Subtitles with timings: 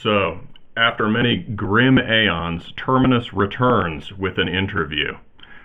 [0.00, 0.42] So,
[0.76, 5.16] after many grim aeons, Terminus returns with an interview.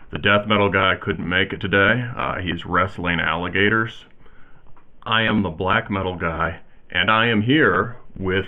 [0.09, 2.09] The death metal guy couldn't make it today.
[2.17, 4.05] Uh, he's wrestling alligators.
[5.04, 8.47] I am the black metal guy, and I am here with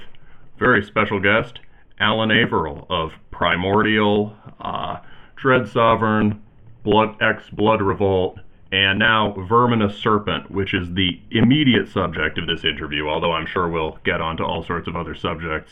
[0.57, 1.59] very special guest
[1.99, 5.01] Alan Averill of Primordial, uh,
[5.35, 6.41] Dread Sovereign,
[6.83, 8.39] Blood X Blood Revolt,
[8.71, 13.67] and now Verminous Serpent, which is the immediate subject of this interview, although I'm sure
[13.67, 15.71] we'll get onto all sorts of other subjects.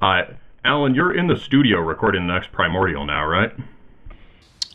[0.00, 0.22] Uh,
[0.64, 3.52] Alan, you're in the studio recording the next Primordial now, right?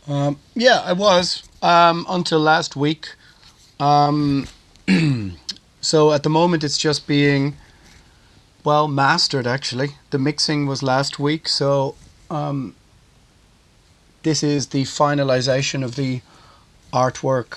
[0.07, 3.15] Um, yeah, I was um, until last week.
[3.79, 4.47] Um,
[5.81, 7.55] so at the moment, it's just being
[8.63, 9.47] well mastered.
[9.47, 11.95] Actually, the mixing was last week, so
[12.29, 12.75] um,
[14.23, 16.21] this is the finalization of the
[17.03, 17.49] artwork,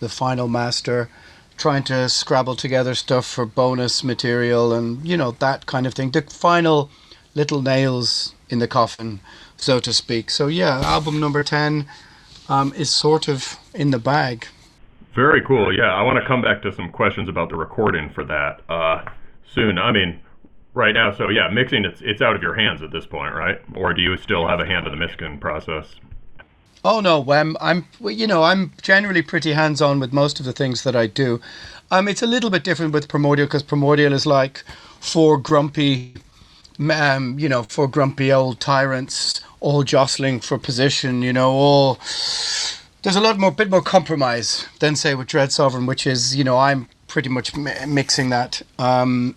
[0.00, 1.08] the final master,
[1.56, 6.10] trying to scrabble together stuff for bonus material and you know that kind of thing.
[6.10, 6.90] The final
[7.34, 9.20] little nails in the coffin,
[9.56, 10.30] so to speak.
[10.30, 11.86] So yeah, album number ten
[12.48, 14.46] um, is sort of in the bag.
[15.14, 15.74] Very cool.
[15.74, 19.02] Yeah, I want to come back to some questions about the recording for that uh,
[19.54, 19.78] soon.
[19.78, 20.20] I mean,
[20.74, 23.58] right now, so yeah, mixing it's it's out of your hands at this point, right?
[23.74, 25.96] Or do you still have a hand in the mixing process?
[26.88, 30.52] Oh no, um, I'm you know I'm generally pretty hands on with most of the
[30.52, 31.40] things that I do.
[31.90, 34.62] Um, it's a little bit different with Primordial because Primordial is like
[35.00, 36.14] four grumpy,
[36.88, 41.22] um, you know, four grumpy old tyrants all jostling for position.
[41.22, 41.94] You know, all
[43.02, 46.44] there's a lot more, bit more compromise than say with Dread Sovereign, which is you
[46.44, 48.62] know I'm pretty much mixing that.
[48.78, 49.34] Um,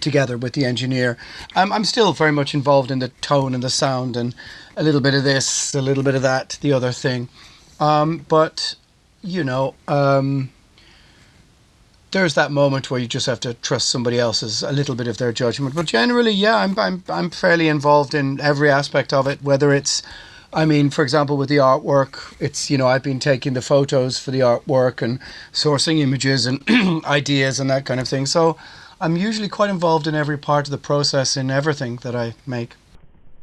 [0.00, 1.16] together with the engineer.
[1.54, 4.34] Um, I'm still very much involved in the tone and the sound and
[4.76, 7.28] a little bit of this, a little bit of that, the other thing.
[7.78, 8.74] Um, but,
[9.22, 10.50] you know, um,
[12.12, 15.18] there's that moment where you just have to trust somebody else's, a little bit of
[15.18, 15.74] their judgment.
[15.74, 20.02] But generally, yeah, I'm, I'm, I'm fairly involved in every aspect of it, whether it's,
[20.52, 24.18] I mean, for example, with the artwork, it's, you know, I've been taking the photos
[24.18, 25.20] for the artwork and
[25.52, 26.62] sourcing images and
[27.04, 28.26] ideas and that kind of thing.
[28.26, 28.56] So
[29.00, 32.76] I'm usually quite involved in every part of the process in everything that I make.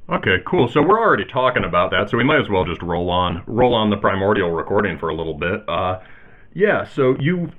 [0.10, 0.70] Okay, cool.
[0.70, 3.74] So we're already talking about that, so we might as well just roll on roll
[3.74, 5.68] on the primordial recording for a little bit.
[5.68, 6.00] Uh,
[6.54, 6.86] yeah.
[6.86, 7.52] So you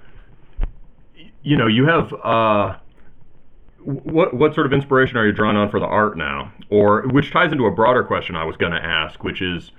[1.43, 2.77] you know you have uh,
[3.81, 7.33] what what sort of inspiration are you drawing on for the art now, or which
[7.33, 9.73] ties into a broader question I was going to ask, which is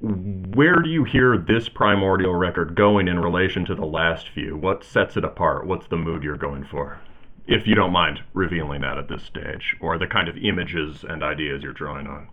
[0.00, 4.56] where do you hear this primordial record going in relation to the last few?
[4.56, 5.66] What sets it apart?
[5.66, 6.98] What's the mood you're going for?
[7.46, 11.22] If you don't mind revealing that at this stage, or the kind of images and
[11.22, 12.28] ideas you're drawing on.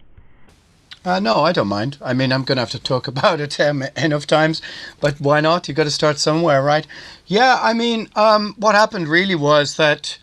[1.03, 1.97] Uh, no, I don't mind.
[1.99, 4.61] I mean, I'm going to have to talk about it um, enough times,
[4.99, 5.67] but why not?
[5.67, 6.85] You've got to start somewhere, right?
[7.25, 10.17] Yeah, I mean, um, what happened really was that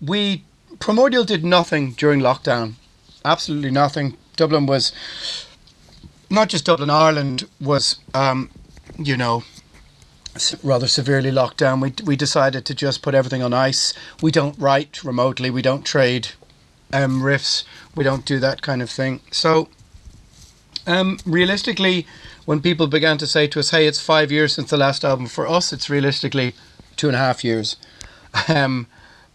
[0.00, 0.44] we,
[0.80, 2.74] Primordial did nothing during lockdown.
[3.24, 4.16] Absolutely nothing.
[4.36, 4.92] Dublin was,
[6.28, 8.50] not just Dublin, Ireland was, um,
[8.98, 9.44] you know,
[10.62, 13.94] rather severely locked down, we, we decided to just put everything on ice.
[14.20, 16.28] We don't write remotely, we don't trade
[16.92, 17.64] um, riffs,
[17.94, 19.20] we don't do that kind of thing.
[19.30, 19.68] So,
[20.86, 22.06] um, realistically,
[22.44, 25.26] when people began to say to us, hey, it's five years since the last album,
[25.26, 26.54] for us, it's realistically
[26.96, 27.76] two and a half years.
[28.48, 28.88] Um,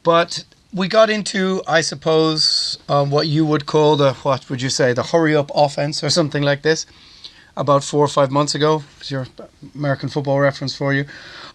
[0.04, 0.44] but
[0.74, 4.94] we got into, I suppose, um, what you would call the, what would you say,
[4.94, 6.86] the hurry up offense or something like this
[7.60, 8.84] about four or five months ago.
[9.00, 9.28] It's your
[9.76, 11.06] American football reference for you.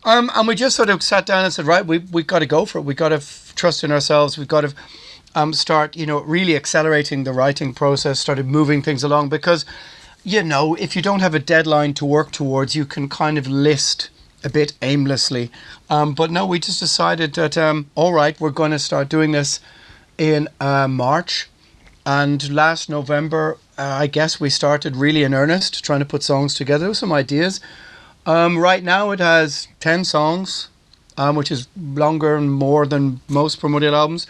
[0.04, 2.46] Um, and we just sort of sat down and said, right, we we got to
[2.46, 2.82] go for it.
[2.82, 4.36] We've got to f- trust in ourselves.
[4.38, 4.74] We've got to
[5.34, 8.20] um, start, you know, really accelerating the writing process.
[8.20, 9.64] Started moving things along because,
[10.22, 13.46] you know, if you don't have a deadline to work towards, you can kind of
[13.48, 14.10] list
[14.44, 15.50] a bit aimlessly.
[15.88, 19.32] Um, but no, we just decided that um, all right, we're going to start doing
[19.32, 19.58] this
[20.18, 21.48] in uh, March.
[22.06, 26.54] And last November, uh, I guess we started really in earnest, trying to put songs
[26.54, 27.60] together, with some ideas.
[28.26, 30.68] Um, right now, it has 10 songs,
[31.16, 34.26] um, which is longer and more than most Primordial albums.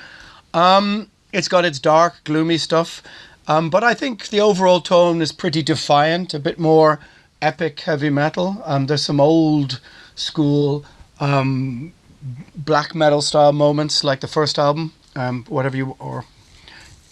[0.52, 3.02] Um, it's got its dark, gloomy stuff,
[3.46, 7.00] um, but I think the overall tone is pretty defiant, a bit more
[7.42, 8.62] epic heavy metal.
[8.64, 9.80] Um, there's some old
[10.14, 10.84] school
[11.20, 11.92] um,
[12.56, 14.92] black metal style moments, like the first album,
[15.48, 16.24] whatever you, or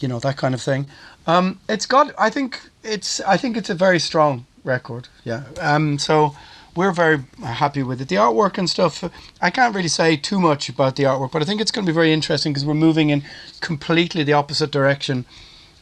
[0.01, 0.87] you know, that kind of thing.
[1.27, 2.13] Um, it's got.
[2.19, 3.21] I think it's.
[3.21, 5.09] I think it's a very strong record.
[5.25, 5.45] Yeah.
[5.61, 5.99] Um.
[5.99, 6.37] So
[6.75, 8.09] we're very happy with it.
[8.09, 9.05] The artwork and stuff.
[9.41, 11.93] I can't really say too much about the artwork, but I think it's going to
[11.93, 13.23] be very interesting because we're moving in
[13.61, 15.25] completely the opposite direction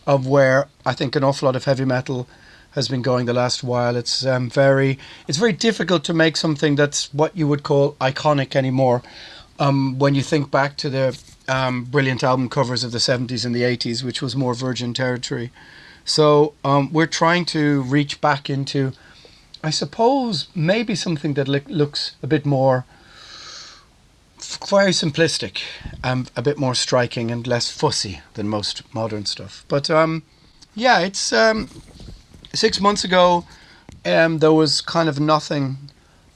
[0.06, 2.26] of where I think an awful lot of heavy metal
[2.72, 3.96] has been going the last while.
[3.96, 4.98] It's um, very.
[5.28, 9.02] It's very difficult to make something that's what you would call iconic anymore.
[9.58, 11.20] Um, when you think back to the
[11.50, 15.50] um, brilliant album covers of the 70s and the 80s, which was more virgin territory.
[16.04, 18.92] So um, we're trying to reach back into,
[19.62, 22.84] I suppose, maybe something that li- looks a bit more
[24.68, 25.62] very simplistic,
[26.02, 29.64] and a bit more striking and less fussy than most modern stuff.
[29.68, 30.22] But um,
[30.74, 31.68] yeah, it's um,
[32.54, 33.44] six months ago.
[34.04, 35.76] Um, there was kind of nothing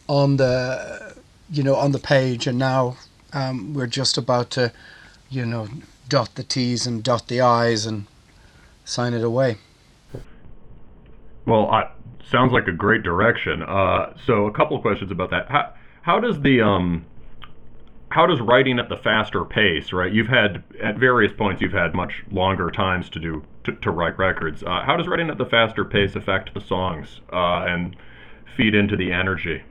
[0.07, 1.17] on the,
[1.51, 2.97] you know, on the page, and now
[3.33, 4.73] um, we're just about to,
[5.35, 5.69] you know,
[6.09, 8.07] dot the T's and dot the I's and
[8.85, 9.59] sign it away.
[11.47, 11.91] Well, I,
[12.31, 13.63] sounds like a great direction.
[13.63, 15.51] Uh, so, a couple of questions about that.
[15.51, 15.73] How,
[16.03, 17.05] how does the um,
[18.11, 20.13] how does writing at the faster pace, right?
[20.13, 24.17] You've had at various points you've had much longer times to do to, to write
[24.19, 24.63] records.
[24.63, 27.97] Uh, how does writing at the faster pace affect the songs uh, and
[28.57, 29.63] feed into the energy?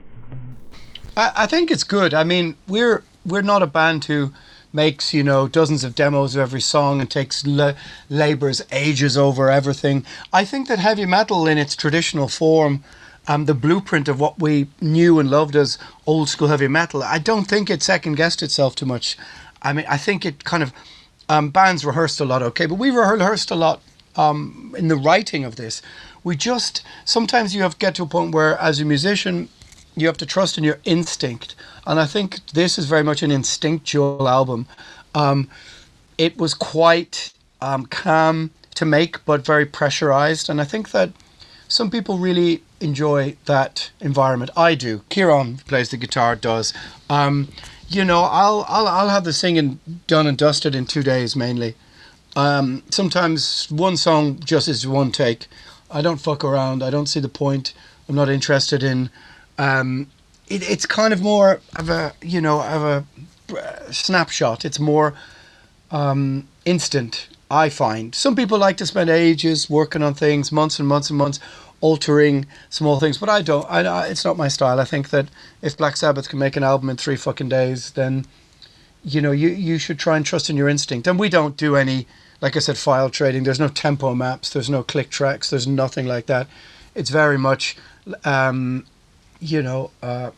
[1.16, 2.12] I, I think it's good.
[2.12, 4.32] I mean, we're we're not a band who
[4.74, 7.74] makes you know dozens of demos of every song and takes la-
[8.10, 10.04] labors ages over everything.
[10.32, 12.82] I think that heavy metal in its traditional form,
[13.28, 17.18] um, the blueprint of what we knew and loved as old school heavy metal, I
[17.18, 19.16] don't think it second guessed itself too much.
[19.62, 20.72] I mean, I think it kind of
[21.28, 23.80] um, bands rehearsed a lot, okay, but we rehearsed a lot
[24.16, 25.80] um, in the writing of this.
[26.22, 29.48] We just sometimes you have to get to a point where, as a musician,
[29.96, 31.54] you have to trust in your instinct.
[31.86, 34.66] And I think this is very much an instinctual album.
[35.14, 35.48] Um,
[36.16, 40.48] it was quite um, calm to make, but very pressurized.
[40.48, 41.10] And I think that
[41.68, 44.50] some people really enjoy that environment.
[44.56, 45.02] I do.
[45.08, 46.72] Kieran plays the guitar, does.
[47.08, 47.48] Um,
[47.88, 51.74] you know, I'll, I'll, I'll have the singing done and dusted in two days mainly.
[52.36, 55.46] Um, sometimes one song just is one take.
[55.90, 56.82] I don't fuck around.
[56.82, 57.72] I don't see the point.
[58.08, 59.10] I'm not interested in
[59.58, 60.08] um,
[60.48, 64.64] it, it's kind of more of a you know of a uh, snapshot.
[64.64, 65.14] It's more
[65.90, 67.28] um, instant.
[67.50, 71.18] I find some people like to spend ages working on things, months and months and
[71.18, 71.38] months,
[71.80, 73.18] altering small things.
[73.18, 73.66] But I don't.
[73.70, 74.80] I, I, it's not my style.
[74.80, 75.28] I think that
[75.62, 78.26] if Black Sabbath can make an album in three fucking days, then
[79.04, 81.06] you know you you should try and trust in your instinct.
[81.06, 82.06] And we don't do any,
[82.40, 83.44] like I said, file trading.
[83.44, 84.50] There's no tempo maps.
[84.50, 85.50] There's no click tracks.
[85.50, 86.48] There's nothing like that.
[86.94, 87.76] It's very much
[88.24, 88.86] um,
[89.44, 90.30] you know, uh,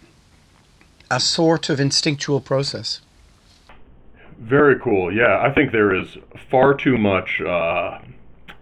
[1.11, 3.01] a sort of instinctual process.
[4.39, 5.15] Very cool.
[5.15, 6.19] Yeah, I think there is
[6.51, 7.41] far too much.
[7.41, 8.01] Uh,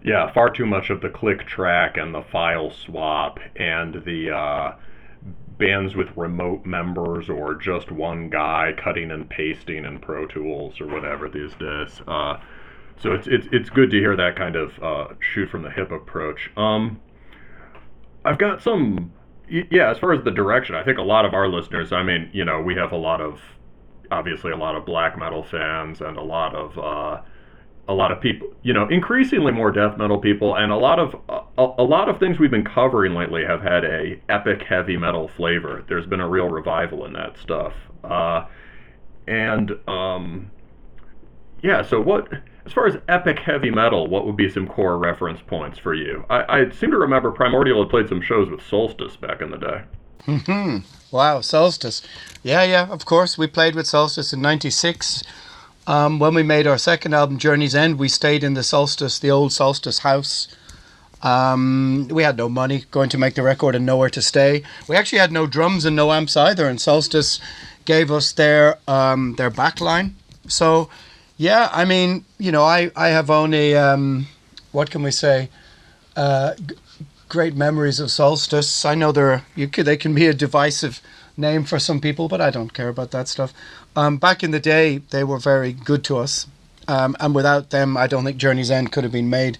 [0.03, 4.75] yeah, far too much of the click track and the file swap and the uh,
[5.57, 10.85] bands with remote members or just one guy cutting and pasting in Pro Tools or
[10.87, 12.01] whatever these days.
[12.07, 12.37] Uh,
[12.97, 15.91] so it's it's it's good to hear that kind of uh, shoot from the hip
[15.91, 16.51] approach.
[16.55, 17.01] Um,
[18.23, 19.11] I've got some
[19.49, 22.29] yeah, as far as the direction, I think a lot of our listeners, I mean,
[22.33, 23.39] you know, we have a lot of,
[24.11, 27.21] obviously, a lot of black metal fans and a lot of, uh,
[27.87, 31.15] a lot of people, you know, increasingly more death metal people, and a lot of
[31.29, 35.27] a, a, lot of things we've been covering lately have had a epic heavy metal
[35.27, 35.83] flavor.
[35.87, 38.45] There's been a real revival in that stuff, uh,
[39.27, 40.49] and um,
[41.61, 41.83] yeah.
[41.83, 42.27] So what?
[42.65, 46.25] As far as epic heavy metal, what would be some core reference points for you?
[46.29, 49.57] I, I seem to remember Primordial had played some shows with Solstice back in the
[49.57, 49.81] day.
[50.25, 50.77] Hmm.
[51.11, 52.01] Wow, Solstice.
[52.41, 52.87] Yeah, yeah.
[52.89, 55.23] Of course, we played with Solstice in '96.
[55.87, 59.29] Um, when we made our second album, Journey's End, we stayed in the Solstice, the
[59.29, 60.47] old Solstice house.
[61.21, 64.63] Um, we had no money going to make the record and nowhere to stay.
[64.87, 67.39] We actually had no drums and no amps either, and Solstice
[67.85, 70.13] gave us their um, their backline.
[70.47, 70.89] So
[71.37, 74.27] yeah, I mean, you know, I, I have only, um,
[74.71, 75.49] what can we say,
[76.15, 76.75] uh, g-
[77.27, 78.85] great memories of Solstice.
[78.85, 81.01] I know they're, you could, they can be a divisive
[81.37, 83.53] name for some people, but I don't care about that stuff.
[83.95, 86.47] Um, back in the day, they were very good to us.
[86.87, 89.57] Um, and without them, I don't think Journey's End could have been made.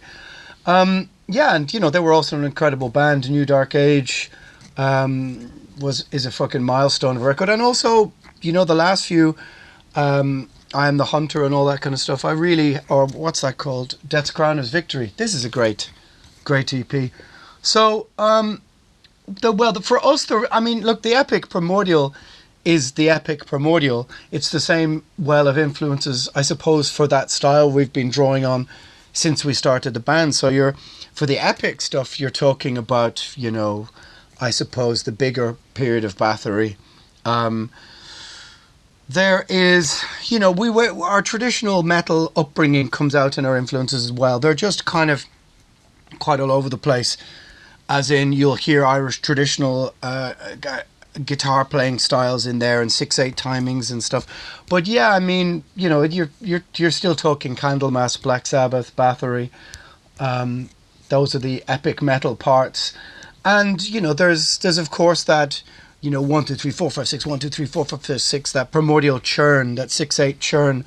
[0.65, 3.29] Um, yeah, and you know they were also an incredible band.
[3.29, 4.29] New Dark Age
[4.77, 9.35] um, was is a fucking milestone record, and also you know the last few
[9.95, 12.25] um, I am the hunter and all that kind of stuff.
[12.25, 13.97] I really, or what's that called?
[14.05, 15.13] Death's Crown is Victory.
[15.15, 15.89] This is a great,
[16.43, 17.11] great EP.
[17.61, 18.61] So, um,
[19.25, 22.13] the well, the, for us, the I mean, look, the epic primordial
[22.65, 24.09] is the epic primordial.
[24.31, 28.67] It's the same well of influences, I suppose, for that style we've been drawing on
[29.13, 30.35] since we started the band.
[30.35, 30.75] So you're
[31.13, 33.87] for the epic stuff, you're talking about, you know,
[34.41, 36.75] I suppose the bigger period of Bathory.
[37.23, 37.71] Um,
[39.07, 44.11] there is, you know, we our traditional metal upbringing comes out in our influences as
[44.11, 44.39] well.
[44.39, 45.25] They're just kind of
[46.19, 47.17] quite all over the place.
[47.87, 50.33] As in, you'll hear Irish traditional uh,
[51.23, 54.25] guitar playing styles in there and six eight timings and stuff.
[54.69, 59.49] But yeah, I mean, you know, you're you're you're still talking Candlemass, Black Sabbath, Bathory.
[60.19, 60.69] Um,
[61.09, 62.93] those are the epic metal parts,
[63.43, 65.61] and you know, there's there's of course that
[66.05, 68.51] you know one two three four five six one two three four five six six
[68.53, 70.85] that primordial churn that six eight churn.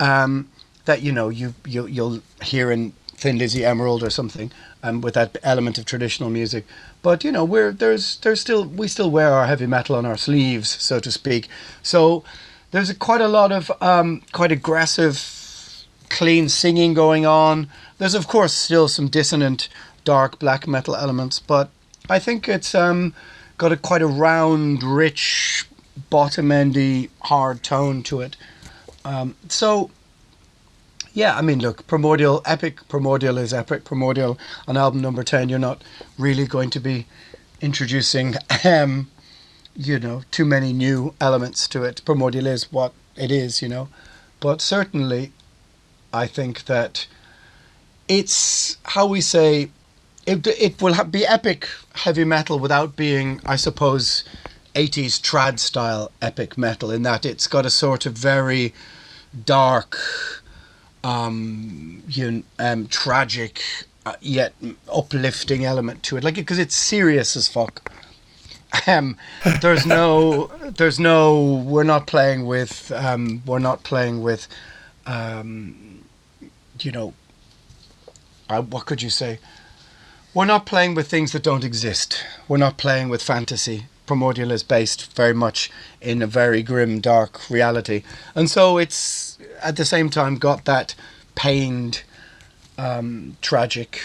[0.00, 0.48] Um,
[0.84, 4.50] that you know you you you'll hear in Thin Lizzy Emerald or something,
[4.82, 6.64] um, with that element of traditional music.
[7.02, 10.16] But you know, we're there's there's still we still wear our heavy metal on our
[10.16, 11.48] sleeves, so to speak.
[11.82, 12.24] So
[12.70, 17.68] there's a, quite a lot of um, quite aggressive, clean singing going on.
[17.98, 19.68] There's of course still some dissonant,
[20.04, 21.70] dark black metal elements, but
[22.10, 23.14] I think it's um,
[23.58, 25.66] got a quite a round, rich,
[26.10, 28.36] bottom endy, hard tone to it.
[29.04, 29.90] Um, so
[31.14, 35.48] yeah, I mean, look, Primordial, Epic Primordial is Epic Primordial on album number 10.
[35.48, 35.82] You're not
[36.18, 37.06] really going to be
[37.60, 38.34] introducing,
[38.64, 39.08] um,
[39.76, 42.02] you know, too many new elements to it.
[42.04, 43.88] Primordial is what it is, you know.
[44.40, 45.30] But certainly,
[46.12, 47.06] I think that
[48.08, 49.70] it's how we say
[50.26, 54.24] it, it will be epic heavy metal without being, I suppose,
[54.74, 58.74] 80s trad style epic metal, in that it's got a sort of very
[59.44, 59.98] dark
[61.04, 63.62] um, you um, tragic
[64.06, 64.54] uh, yet
[64.92, 67.92] uplifting element to it, like because it's serious as fuck.
[68.88, 69.16] Um,
[69.60, 71.62] there's no, there's no.
[71.64, 72.90] We're not playing with.
[72.92, 74.48] Um, we're not playing with.
[75.06, 76.04] Um,
[76.80, 77.14] you know.
[78.48, 79.38] Uh, what could you say?
[80.34, 82.24] We're not playing with things that don't exist.
[82.48, 83.86] We're not playing with fantasy.
[84.04, 88.02] Primordial is based very much in a very grim, dark reality,
[88.34, 90.96] and so it's at the same time got that
[91.36, 92.02] pained,
[92.76, 94.00] um, tragic,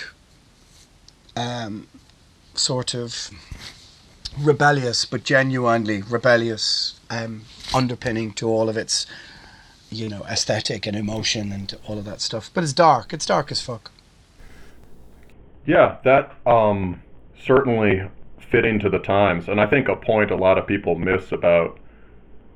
[1.36, 1.88] um,
[2.54, 3.32] sort of
[4.40, 7.42] rebellious, but genuinely rebellious um,
[7.74, 9.08] underpinning to all of its,
[9.90, 12.52] you know, aesthetic and emotion and all of that stuff.
[12.54, 13.14] But it's dark.
[13.14, 13.92] It's dark as fuck.
[15.66, 17.02] Yeah, that um,
[17.38, 21.32] certainly fitting to the times, and I think a point a lot of people miss
[21.32, 21.80] about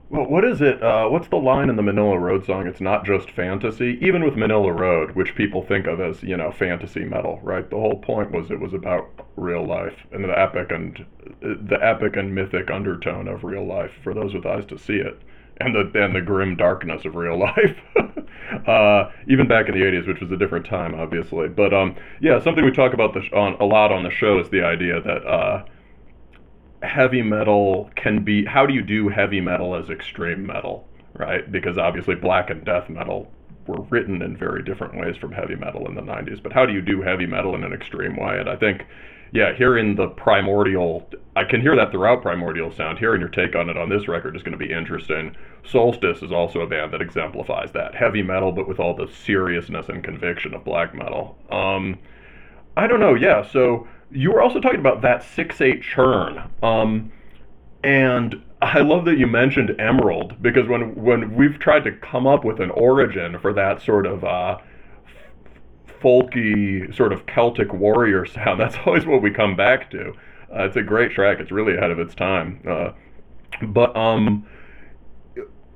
[0.10, 0.82] well, what is it?
[0.84, 2.68] Uh, what's the line in the Manilla Road song?
[2.68, 3.98] It's not just fantasy.
[4.02, 7.70] Even with Manilla Road, which people think of as you know fantasy metal, right?
[7.70, 11.06] The whole point was it was about real life and the epic and
[11.42, 15.22] the epic and mythic undertone of real life for those with eyes to see it,
[15.58, 17.78] and the and the grim darkness of real life.
[18.68, 21.48] Uh, even back in the '80s, which was a different time, obviously.
[21.48, 24.50] But um, yeah, something we talk about the, on a lot on the show is
[24.50, 25.26] the idea that.
[25.26, 25.66] Uh,
[26.84, 31.78] heavy metal can be how do you do heavy metal as extreme metal right because
[31.78, 33.32] obviously black and death metal
[33.68, 36.74] were written in very different ways from heavy metal in the 90s but how do
[36.74, 38.86] you do heavy metal in an extreme way and i think
[39.34, 43.00] yeah hearing the primordial i can hear that throughout primordial sound.
[43.00, 45.36] Hearing your take on it on this record is going to be interesting.
[45.66, 47.96] Solstice is also a band that exemplifies that.
[47.96, 51.38] Heavy metal but with all the seriousness and conviction of black metal.
[51.52, 52.00] Um,
[52.76, 57.12] i don't know yeah so you were also talking about that six eight churn, um,
[57.84, 62.46] and I love that you mentioned Emerald because when when we've tried to come up
[62.46, 64.58] with an origin for that sort of uh,
[66.04, 70.14] folky sort of Celtic warrior sound, that's always what we come back to.
[70.54, 71.40] Uh, it's a great track.
[71.40, 72.60] It's really ahead of its time.
[72.68, 72.92] Uh,
[73.64, 74.46] but um,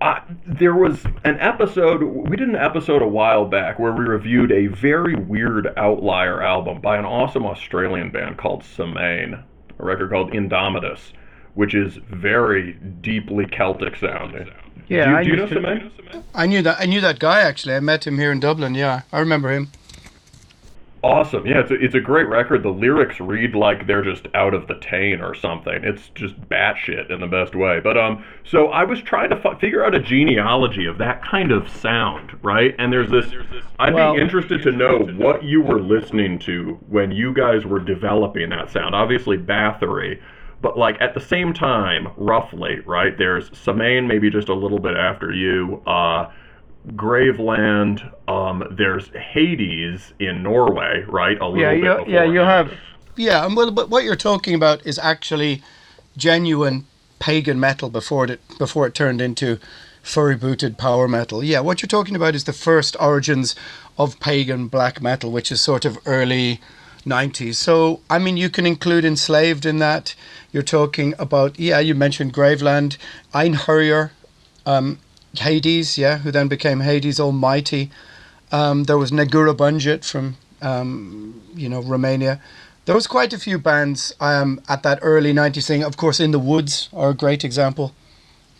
[0.01, 4.51] uh, there was an episode, we did an episode a while back where we reviewed
[4.51, 9.34] a very weird outlier album by an awesome Australian band called Semaine,
[9.79, 11.13] a record called Indomitus,
[11.55, 14.50] which is very deeply Celtic sounding.
[14.88, 16.79] Yeah, do you, I do you know used to- I knew that.
[16.79, 17.74] I knew that guy actually.
[17.74, 18.75] I met him here in Dublin.
[18.75, 19.69] Yeah, I remember him.
[21.04, 21.46] Awesome.
[21.46, 22.63] Yeah, it's a, it's a great record.
[22.63, 25.84] The lyrics read like they're just out of the Táin or something.
[25.84, 27.80] It's just batshit in the best way.
[27.80, 31.51] But um, so I was trying to f- figure out a genealogy of that kind
[31.51, 32.74] of sound, right?
[32.80, 33.32] And there's this.
[33.80, 37.80] I'd Well- be interested to know what you were listening to when you guys were
[37.80, 38.96] developing that sound.
[38.96, 40.20] Obviously, Bathory.
[40.60, 43.16] But like at the same time, roughly, right?
[43.16, 45.84] There's Semaine, maybe just a little bit after you.
[45.86, 46.32] Uh,
[46.96, 48.12] Graveland.
[48.27, 51.39] Um, there's Hades in Norway, right?
[51.39, 52.74] A little Yeah, bit you, before yeah, you have.
[53.15, 55.62] Yeah, and well, but what you're talking about is actually
[56.15, 56.86] genuine
[57.20, 59.60] pagan metal before it before it turned into
[60.03, 61.44] furry booted power metal.
[61.44, 63.56] Yeah, what you're talking about is the first origins
[63.98, 66.62] of pagan black metal, which is sort of early
[67.06, 67.56] 90s.
[67.56, 70.15] So, I mean, you can include Enslaved in that.
[70.51, 72.98] You're talking about, yeah, you mentioned Graveland,
[73.34, 74.12] Einherjer,
[74.65, 75.00] um,
[75.39, 77.89] Hades, yeah, who then became Hades Almighty.
[78.51, 82.39] Um, there was Negură Bunget from, um, you know, Romania.
[82.86, 85.84] There was quite a few bands um, at that early 90s thing.
[85.84, 87.94] Of course, In the Woods are a great example.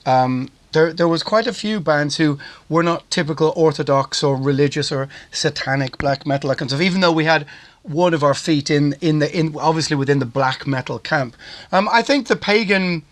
[0.06, 2.38] Um, there, there was quite a few bands who
[2.70, 7.24] were not typical orthodox or religious or satanic black metal kind of even though we
[7.24, 7.46] had
[7.84, 11.36] one of our feet in, in the in obviously within the black metal camp.
[11.72, 13.04] Um, I think the pagan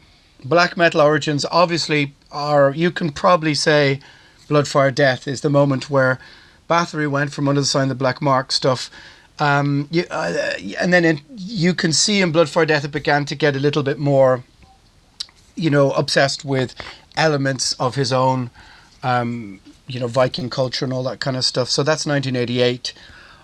[0.43, 3.99] black metal origins obviously are you can probably say
[4.47, 6.19] Bloodfire Death is the moment where
[6.69, 8.91] Bathory went from under the sign of the black mark stuff
[9.39, 13.55] um, you, uh, and then you can see in Bloodfire Death it began to get
[13.55, 14.43] a little bit more,
[15.55, 16.73] you know, obsessed with
[17.17, 18.49] elements of his own,
[19.03, 21.69] um, you know, Viking culture and all that kind of stuff.
[21.69, 22.93] So that's 1988.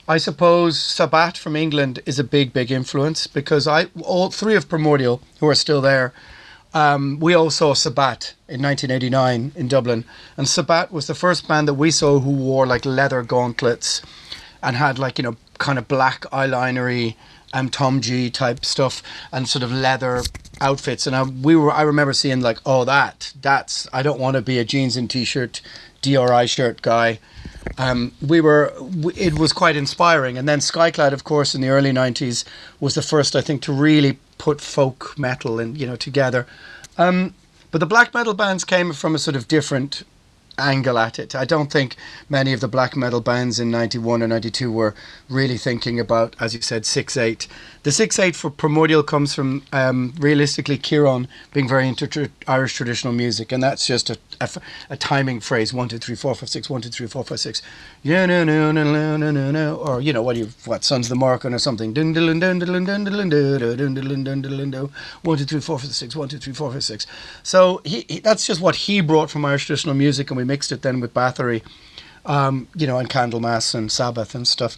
[0.08, 4.68] I suppose Sabbat from England is a big, big influence because I all three of
[4.68, 6.14] Primordial who are still there.
[6.74, 10.06] Um, we all saw Sabbat in 1989 in Dublin,
[10.38, 14.02] and Sabbat was the first band that we saw who wore like leather gauntlets
[14.64, 17.16] and had like you know kind of black eyelinery
[17.54, 20.24] um, Tom G type stuff and sort of leather
[20.60, 21.08] outfits.
[21.08, 24.42] And I, we were, I remember seeing like, oh, that, that's, I don't want to
[24.42, 25.62] be a jeans and t-shirt,
[26.02, 27.20] DRI shirt guy.
[27.78, 28.74] Um, we were,
[29.16, 30.38] it was quite inspiring.
[30.38, 32.46] And then Skyclad, of course, in the early 90s
[32.80, 36.48] was the first, I think, to really put folk metal and, you know, together.
[36.98, 37.36] Um,
[37.70, 40.02] but the black metal bands came from a sort of different
[40.58, 41.36] angle at it.
[41.36, 41.96] I don't think
[42.28, 44.96] many of the black metal bands in 91 or 92 were
[45.30, 47.48] really thinking about, as you said, 6 8.
[47.84, 52.76] The 6 8 for Primordial comes from um, realistically Kieran being very into tr- Irish
[52.76, 54.48] traditional music, and that's just a, a,
[54.92, 57.62] a, timing phrase 1, 2, 3, 4, 5, 6, 1, 2, 3, 4, 5, 6.
[58.04, 59.78] Yeah, no, no, no, no, no, no, no.
[59.78, 61.92] Or, you know, what you what, Sons of the Morrigan or something.
[61.96, 62.22] 1, 2,
[65.46, 67.08] 3, 4, 5, 6, 1, 2, 3, 4, 5, 6.
[67.42, 70.72] So he, he, that's just what he brought from Irish traditional music, and we mixed
[70.72, 71.64] it then with Bathory,
[72.28, 74.78] um, you know, and Candlemass and Sabbath and stuff.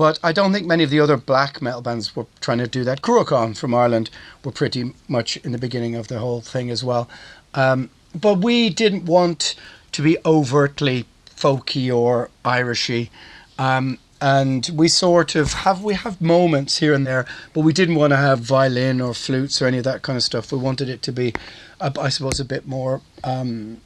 [0.00, 2.84] But I don't think many of the other black metal bands were trying to do
[2.84, 3.02] that.
[3.02, 4.08] Cruachan from Ireland
[4.42, 7.06] were pretty much in the beginning of the whole thing as well.
[7.52, 9.56] Um, but we didn't want
[9.92, 13.10] to be overtly folky or Irishy.
[13.58, 17.96] Um, and we sort of have we have moments here and there, but we didn't
[17.96, 20.50] want to have violin or flutes or any of that kind of stuff.
[20.50, 21.34] We wanted it to be,
[21.78, 23.82] I suppose, a bit more, um,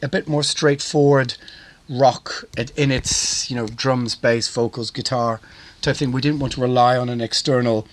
[0.00, 1.34] a bit more straightforward
[1.90, 2.44] rock
[2.76, 5.40] in its you know drums, bass, vocals, guitar
[5.82, 6.12] type thing.
[6.12, 7.86] We didn't want to rely on an external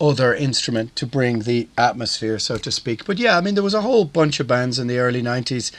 [0.00, 3.04] other instrument to bring the atmosphere, so to speak.
[3.04, 5.70] But yeah, I mean there was a whole bunch of bands in the early '90s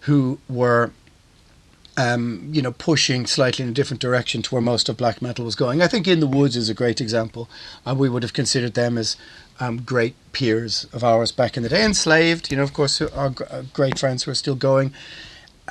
[0.00, 0.92] who were.
[1.96, 5.44] Um, you know, pushing slightly in a different direction to where most of black metal
[5.44, 5.82] was going.
[5.82, 7.50] I think In the Woods is a great example,
[7.84, 9.16] and we would have considered them as
[9.58, 11.84] um, great peers of ours back in the day.
[11.84, 13.34] Enslaved, you know, of course, our
[13.74, 14.94] great friends who are still going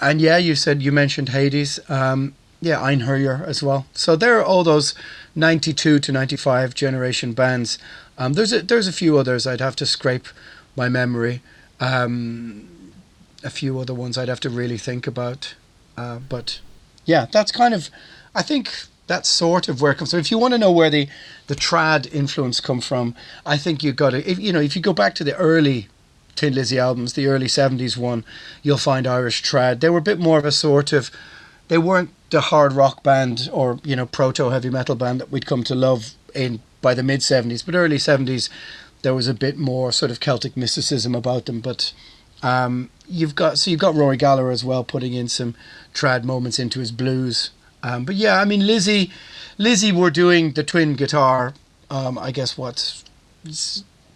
[0.01, 1.79] and yeah, you said you mentioned Hades.
[1.89, 3.85] Um, yeah, Einherjer as well.
[3.93, 4.93] So there are all those
[5.35, 7.77] 92 to 95 generation bands.
[8.17, 10.27] Um, there's a, there's a few others I'd have to scrape
[10.75, 11.41] my memory.
[11.79, 12.91] Um,
[13.43, 15.55] a few other ones I'd have to really think about.
[15.95, 16.59] Uh, but
[17.05, 17.89] yeah, that's kind of,
[18.35, 18.69] I think
[19.07, 20.19] that's sort of where it comes from.
[20.19, 21.07] If you want to know where the,
[21.47, 24.81] the trad influence come from, I think you got to, if, you know, if you
[24.81, 25.87] go back to the early
[26.39, 28.23] Thin Lizzy albums, the early 70s one,
[28.63, 29.79] you'll find Irish Trad.
[29.79, 31.11] They were a bit more of a sort of,
[31.67, 35.45] they weren't the hard rock band or, you know, proto heavy metal band that we'd
[35.45, 38.49] come to love in by the mid 70s, but early 70s
[39.01, 41.61] there was a bit more sort of Celtic mysticism about them.
[41.61, 41.93] But
[42.43, 45.55] um, you've got, so you've got Rory Gallagher as well putting in some
[45.93, 47.51] trad moments into his blues.
[47.81, 49.11] Um, but yeah, I mean, Lizzy,
[49.57, 51.53] Lizzy were doing the twin guitar,
[51.89, 53.03] um, I guess what,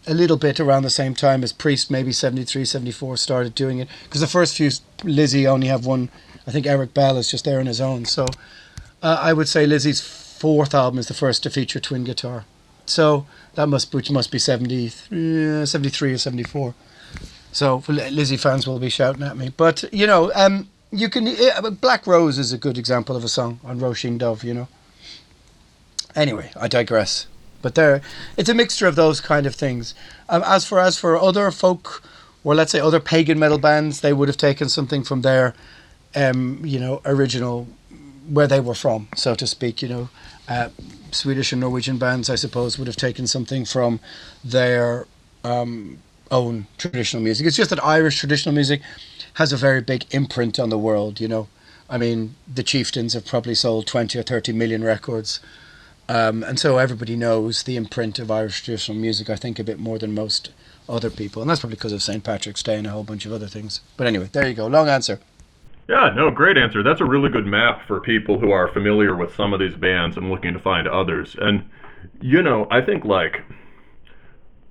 [0.07, 3.87] a little bit around the same time as Priest, maybe 73, 74, started doing it.
[4.03, 4.69] Because the first few,
[5.03, 6.09] Lizzy only have one,
[6.47, 8.05] I think Eric Bell is just there on his own.
[8.05, 8.25] So
[9.01, 12.45] uh, I would say Lizzy's fourth album is the first to feature twin guitar.
[12.85, 16.73] So that must which must be 70, uh, 73 or 74.
[17.51, 19.53] So Lizzy fans will be shouting at me.
[19.55, 21.35] But, you know, um, you can.
[21.79, 24.67] Black Rose is a good example of a song on Róisín Dubh, you know.
[26.15, 27.27] Anyway, I digress.
[27.63, 28.01] But there,
[28.37, 29.95] it's a mixture of those kind of things.
[30.29, 32.03] Um, as for as for other folk,
[32.43, 35.55] or let's say other pagan metal bands, they would have taken something from their,
[36.13, 37.67] um, you know, original,
[38.29, 39.81] where they were from, so to speak.
[39.81, 40.09] You know,
[40.47, 40.69] uh,
[41.11, 43.99] Swedish and Norwegian bands, I suppose, would have taken something from
[44.43, 45.07] their
[45.43, 45.97] um,
[46.29, 47.47] own traditional music.
[47.47, 48.81] It's just that Irish traditional music
[49.35, 51.19] has a very big imprint on the world.
[51.21, 51.47] You know,
[51.89, 55.39] I mean, the Chieftains have probably sold twenty or thirty million records.
[56.09, 59.79] Um, and so everybody knows the imprint of Irish traditional music, I think, a bit
[59.79, 60.51] more than most
[60.89, 61.41] other people.
[61.41, 62.23] And that's probably because of St.
[62.23, 63.81] Patrick's Day and a whole bunch of other things.
[63.95, 64.67] But anyway, there you go.
[64.67, 65.19] Long answer.
[65.87, 66.81] Yeah, no, great answer.
[66.81, 70.15] That's a really good map for people who are familiar with some of these bands
[70.15, 71.35] and looking to find others.
[71.39, 71.69] And
[72.21, 73.41] you know, I think like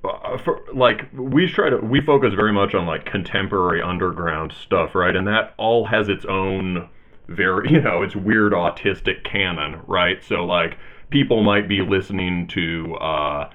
[0.05, 4.95] uh, for like we try to we focus very much on like contemporary underground stuff,
[4.95, 5.15] right?
[5.15, 6.89] And that all has its own
[7.29, 10.23] very, you know, it's weird autistic canon, right?
[10.25, 10.79] So like
[11.13, 13.51] people might be listening to uh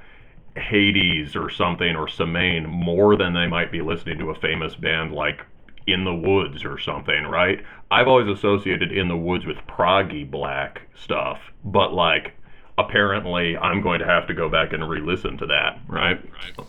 [0.56, 5.14] Hades or something or Semaine more than they might be listening to a famous band
[5.14, 5.42] like
[5.86, 7.64] In the Woods or something, right?
[7.92, 12.34] I've always associated In the Woods with proggy black stuff, but like
[12.78, 16.20] apparently I'm going to have to go back and re-listen to that, right?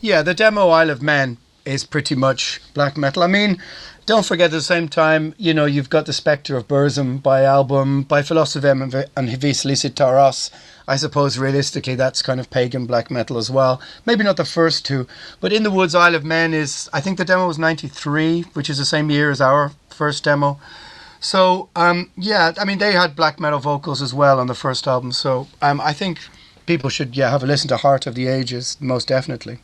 [0.00, 3.22] Yeah, the demo Isle of Men is pretty much black metal.
[3.22, 3.60] I mean,
[4.06, 7.42] don't forget at the same time, you know, you've got the Spectre of Burzum by
[7.44, 8.82] album by Filosofem
[9.16, 10.50] and, Hvis Lyset.
[10.88, 13.80] I suppose realistically that's kind of pagan black metal as well.
[14.06, 15.06] Maybe not the first two,
[15.40, 18.70] but In the Woods Isle of Men is I think the demo was 93, which
[18.70, 20.58] is the same year as our first demo.
[21.20, 24.88] So um, yeah, I mean they had black metal vocals as well on the first
[24.88, 25.12] album.
[25.12, 26.18] So um, I think
[26.64, 29.58] people should yeah have a listen to Heart of the Ages most definitely.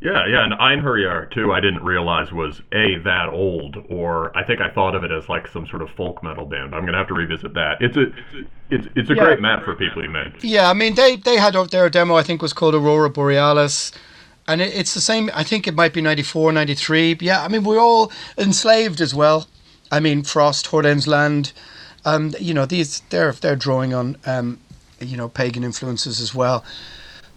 [0.00, 1.52] Yeah, yeah, and Einherjer too.
[1.52, 5.28] I didn't realize was a that old, or I think I thought of it as
[5.28, 6.74] like some sort of folk metal band.
[6.74, 7.78] I'm gonna have to revisit that.
[7.80, 8.06] It's a,
[8.70, 9.24] it's it's a Yeah.
[9.24, 10.32] great map for people you made.
[10.42, 13.92] Yeah, I mean they they had their demo I think was called Aurora Borealis.
[14.48, 15.28] And it, it's the same.
[15.34, 17.16] I think it might be 94, 93.
[17.20, 19.48] Yeah, I mean we're all enslaved as well.
[19.90, 21.52] I mean Frost, Hordanes Land.
[22.04, 24.60] Um, you know these they're they're drawing on um,
[25.00, 26.64] you know pagan influences as well.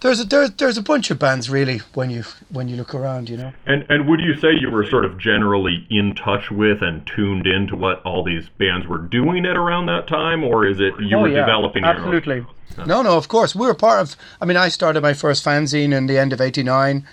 [0.02, 3.30] There's a there, there's a bunch of bands really when you when you look around.
[3.30, 3.52] You know.
[3.66, 7.46] And and would you say you were sort of generally in touch with and tuned
[7.48, 11.18] into what all these bands were doing at around that time, or is it you
[11.18, 11.98] Oh, were yeah, developing your own?
[11.98, 12.46] absolutely.
[12.86, 13.54] No, no, of course.
[13.56, 14.16] We were part of.
[14.40, 17.06] I mean, I started my first fanzine in the end of '89.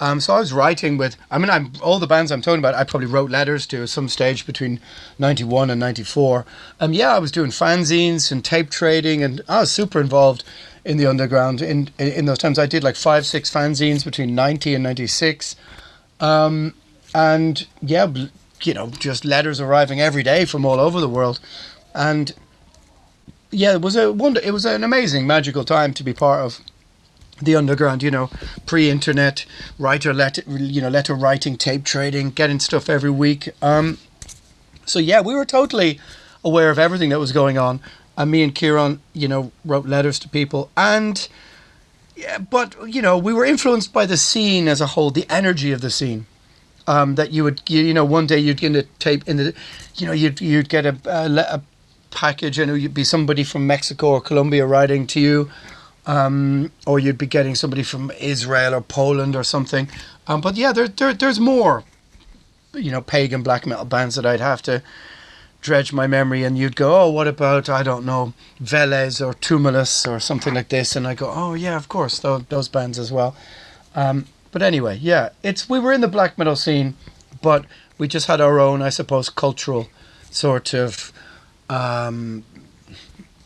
[0.00, 1.16] Um, so I was writing with.
[1.30, 2.74] I mean, I'm all the bands I'm talking about.
[2.74, 4.80] I probably wrote letters to at some stage between
[5.18, 6.46] '91 and '94.
[6.80, 10.44] Um, yeah, I was doing fanzines and tape trading, and I was super involved
[10.84, 11.62] in the underground.
[11.62, 15.56] In in those times, I did like five, six fanzines between '90 and '96.
[16.20, 16.74] Um,
[17.14, 18.12] and yeah,
[18.62, 21.40] you know, just letters arriving every day from all over the world,
[21.94, 22.32] and
[23.50, 24.40] yeah, it was a wonder.
[24.42, 26.60] It was an amazing, magical time to be part of
[27.40, 28.02] the underground.
[28.02, 28.30] You know,
[28.66, 29.44] pre-internet,
[29.78, 33.50] writer letter, you know, letter writing, tape trading, getting stuff every week.
[33.60, 33.98] Um,
[34.86, 36.00] so yeah, we were totally
[36.44, 37.80] aware of everything that was going on.
[38.16, 41.28] And me and Kieran, you know, wrote letters to people, and
[42.14, 45.72] yeah, but you know, we were influenced by the scene as a whole, the energy
[45.72, 46.26] of the scene.
[46.88, 49.54] Um, that you would, you, you know, one day you'd get a tape in the,
[49.94, 51.62] you know, you'd you'd get a, a, a
[52.10, 55.50] package and would be somebody from Mexico or Colombia writing to you,
[56.06, 59.88] um, or you'd be getting somebody from Israel or Poland or something.
[60.26, 61.84] Um, but yeah, there, there there's more,
[62.74, 64.82] you know, pagan black metal bands that I'd have to
[65.62, 70.06] dredge my memory, and you'd go, oh, what about I don't know, Veles or Tumulus
[70.06, 73.10] or something like this, and I go, oh yeah, of course, those, those bands as
[73.10, 73.34] well.
[73.94, 76.94] Um, but anyway, yeah, it's we were in the black metal scene,
[77.40, 77.64] but
[77.96, 79.88] we just had our own, I suppose, cultural
[80.30, 81.12] sort of
[81.70, 82.44] um,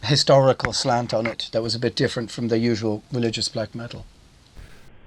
[0.02, 4.04] historical slant on it that was a bit different from the usual religious black metal.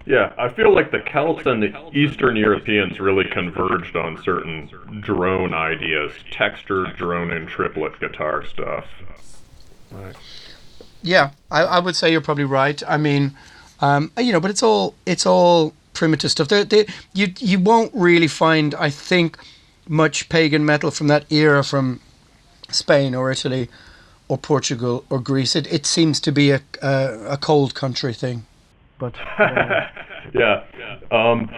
[0.09, 4.67] Yeah, I feel like the Celts and the Eastern Europeans really converged on certain
[5.01, 8.85] drone ideas, textured drone and triplet guitar stuff.
[9.91, 10.15] Right.
[11.03, 12.81] Yeah, I, I would say you're probably right.
[12.87, 13.37] I mean,
[13.81, 16.47] um, you know, but it's all it's all primitive stuff.
[16.47, 19.37] They, they, you you won't really find, I think,
[19.87, 21.99] much pagan metal from that era from
[22.71, 23.69] Spain or Italy
[24.27, 25.55] or Portugal or Greece.
[25.55, 28.47] It, it seems to be a, a a cold country thing.
[28.99, 29.15] But
[30.33, 30.63] yeah.
[31.09, 31.49] Um,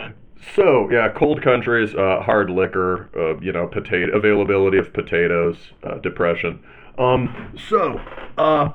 [0.55, 5.95] so yeah, cold countries, uh, hard liquor, uh, you know, potato availability of potatoes, uh,
[5.97, 6.63] depression.
[6.97, 7.99] Um, so
[8.37, 8.69] uh,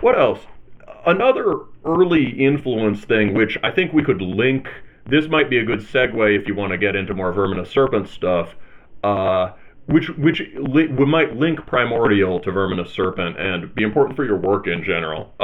[0.00, 0.40] what else?
[1.04, 4.68] Another early influence thing, which I think we could link.
[5.04, 8.08] This might be a good segue if you want to get into more Verminous Serpent
[8.08, 8.54] stuff.
[9.02, 9.50] Uh,
[9.86, 14.36] which which li- we might link primordial to Verminous Serpent and be important for your
[14.36, 15.34] work in general.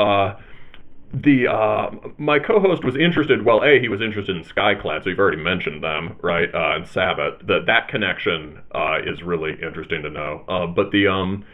[1.12, 3.44] Uh, the uh, my co-host was interested.
[3.44, 6.53] Well, a he was interested in Skyclad, so you've already mentioned them, right?
[6.55, 7.40] Uh, and Sabbath.
[7.47, 10.44] That that connection uh, is really interesting to know.
[10.49, 11.44] Uh, but the um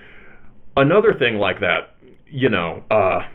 [0.77, 1.95] another thing like that,
[2.27, 3.27] you know, uh,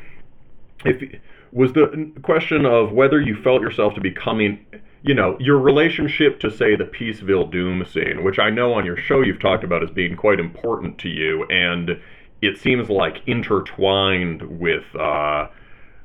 [0.86, 1.20] if
[1.52, 4.66] was the question of whether you felt yourself to be coming,
[5.02, 8.98] you know, your relationship to say the Peaceville Doom scene, which I know on your
[8.98, 12.00] show you've talked about as being quite important to you, and
[12.42, 14.84] it seems like intertwined with.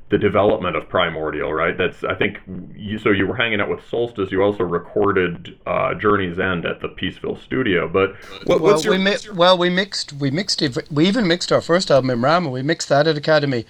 [0.05, 1.77] Uh, the development of Primordial, right?
[1.77, 2.39] That's I think
[2.75, 3.09] you, so.
[3.09, 4.31] You were hanging out with Solstice.
[4.31, 7.87] You also recorded uh, Journey's End at the Peaceville studio.
[7.87, 8.15] But
[8.45, 10.77] what, well, what's your we mi- well we mixed we mixed it.
[10.91, 12.51] We even mixed our first album Imrama.
[12.51, 13.65] We mixed that at Academy.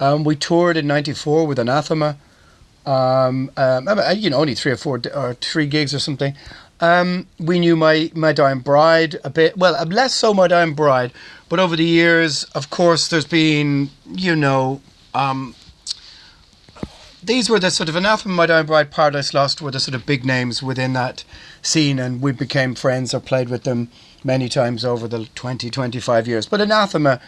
[0.00, 2.16] Um, we toured in '94 with Anathema.
[2.84, 6.34] Um, um, you know, only three or four or three gigs or something.
[6.80, 9.56] Um, we knew my my dying bride a bit.
[9.56, 11.12] Well, less so my dying bride,
[11.48, 14.80] but over the years, of course, there's been you know.
[17.26, 20.06] These were the sort of anathema, my dying bride, Paradise Lost were the sort of
[20.06, 21.24] big names within that
[21.60, 23.88] scene, and we became friends or played with them
[24.22, 26.46] many times over the 20, 25 years.
[26.46, 27.20] But anathema,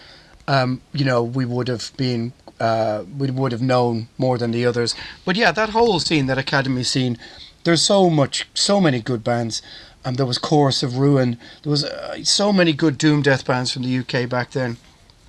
[0.46, 4.64] um, you know, we would have been uh, we would have known more than the
[4.64, 4.94] others.
[5.24, 7.18] But yeah, that whole scene, that academy scene,
[7.64, 9.62] there's so much, so many good bands.
[10.04, 11.38] Um, there was Chorus of Ruin.
[11.64, 14.76] There was uh, so many good doom death bands from the UK back then.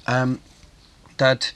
[0.05, 0.41] Um,
[1.17, 1.53] that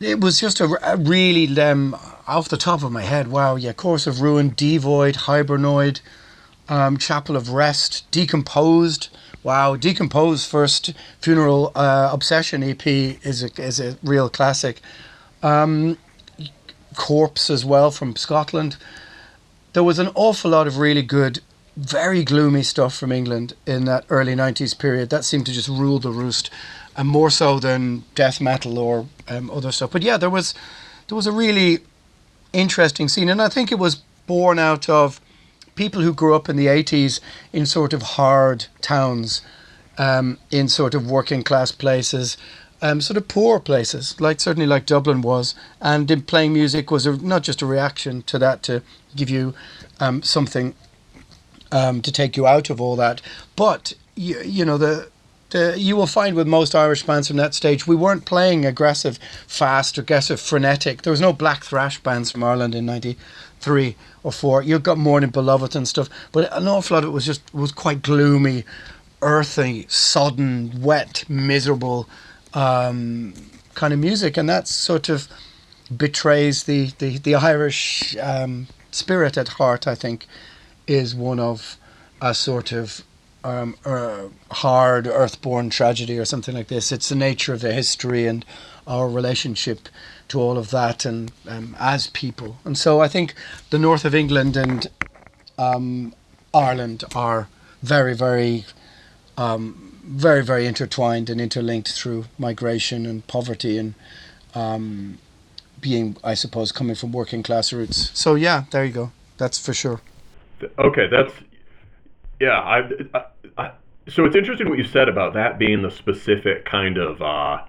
[0.00, 1.94] it was just a, a really um,
[2.26, 3.28] off the top of my head.
[3.28, 6.00] Wow, yeah, Chorus of Ruin, Devoid, Hibernoid,
[6.68, 9.08] um, Chapel of Rest, Decomposed.
[9.42, 14.80] Wow, Decomposed first funeral uh, obsession EP is a is a real classic.
[15.42, 15.98] Um,
[16.96, 18.76] Corpse as well from Scotland.
[19.72, 21.40] There was an awful lot of really good,
[21.76, 25.10] very gloomy stuff from England in that early '90s period.
[25.10, 26.50] That seemed to just rule the roost,
[26.96, 29.90] and more so than death metal or um, other stuff.
[29.92, 30.54] But yeah, there was
[31.08, 31.78] there was a really
[32.52, 35.20] interesting scene, and I think it was born out of
[35.74, 37.20] people who grew up in the 80s
[37.52, 39.42] in sort of hard towns,
[39.98, 42.36] um, in sort of working class places,
[42.82, 47.06] um, sort of poor places, like certainly like Dublin was, and in playing music was
[47.06, 48.82] a, not just a reaction to that to
[49.16, 49.54] give you
[50.00, 50.74] um, something
[51.72, 53.20] um, to take you out of all that,
[53.56, 55.08] but you know the
[55.50, 59.18] the, you will find with most Irish bands from that stage, we weren't playing aggressive,
[59.46, 61.02] fast, aggressive, frenetic.
[61.02, 64.62] There was no black thrash bands from Ireland in '93 or four.
[64.62, 67.72] You've got Mourning Beloveth and stuff, but an awful lot of it was just was
[67.72, 68.64] quite gloomy,
[69.22, 72.08] earthy, sodden, wet, miserable
[72.54, 73.34] um,
[73.74, 75.28] kind of music, and that sort of
[75.94, 79.86] betrays the the, the Irish um, spirit at heart.
[79.86, 80.26] I think
[80.86, 81.76] is one of
[82.20, 83.04] a sort of
[83.44, 86.92] um, uh, hard earthborn tragedy or something like this.
[86.92, 88.44] It's the nature of the history and
[88.86, 89.88] our relationship
[90.28, 92.58] to all of that and um, as people.
[92.64, 93.34] And so I think
[93.70, 94.86] the north of England and
[95.58, 96.14] um,
[96.54, 97.48] Ireland are
[97.82, 98.64] very, very,
[99.36, 103.94] um, very, very intertwined and interlinked through migration and poverty and
[104.54, 105.18] um,
[105.80, 108.10] being, I suppose, coming from working class roots.
[108.18, 109.12] So yeah, there you go.
[109.38, 110.00] That's for sure.
[110.78, 111.32] Okay, that's
[112.40, 112.58] yeah.
[112.58, 113.24] I, I,
[113.58, 113.70] I
[114.08, 117.22] so it's interesting what you said about that being the specific kind of.
[117.22, 117.64] Uh,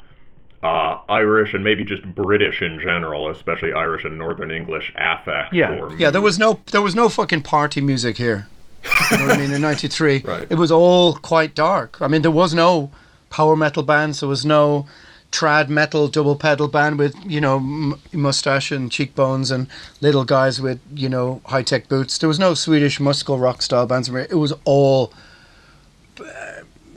[0.64, 5.54] uh, Irish and maybe just British in general, especially Irish and Northern English affect.
[5.54, 6.12] Yeah, yeah.
[6.12, 8.48] There was no there was no fucking party music here.
[9.10, 9.52] you know what I mean?
[9.52, 10.48] In '93, right.
[10.50, 12.00] it was all quite dark.
[12.00, 12.92] I mean, there was no
[13.32, 14.20] power metal bands.
[14.20, 14.86] There was no
[15.32, 19.68] trad metal double pedal band with you know m- mustache and cheekbones and
[20.02, 22.18] little guys with you know high tech boots.
[22.18, 24.10] There was no Swedish musical rock style bands.
[24.10, 25.14] It was all,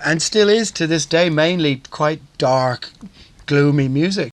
[0.05, 2.91] and still is to this day, mainly quite dark,
[3.47, 4.31] gloomy music.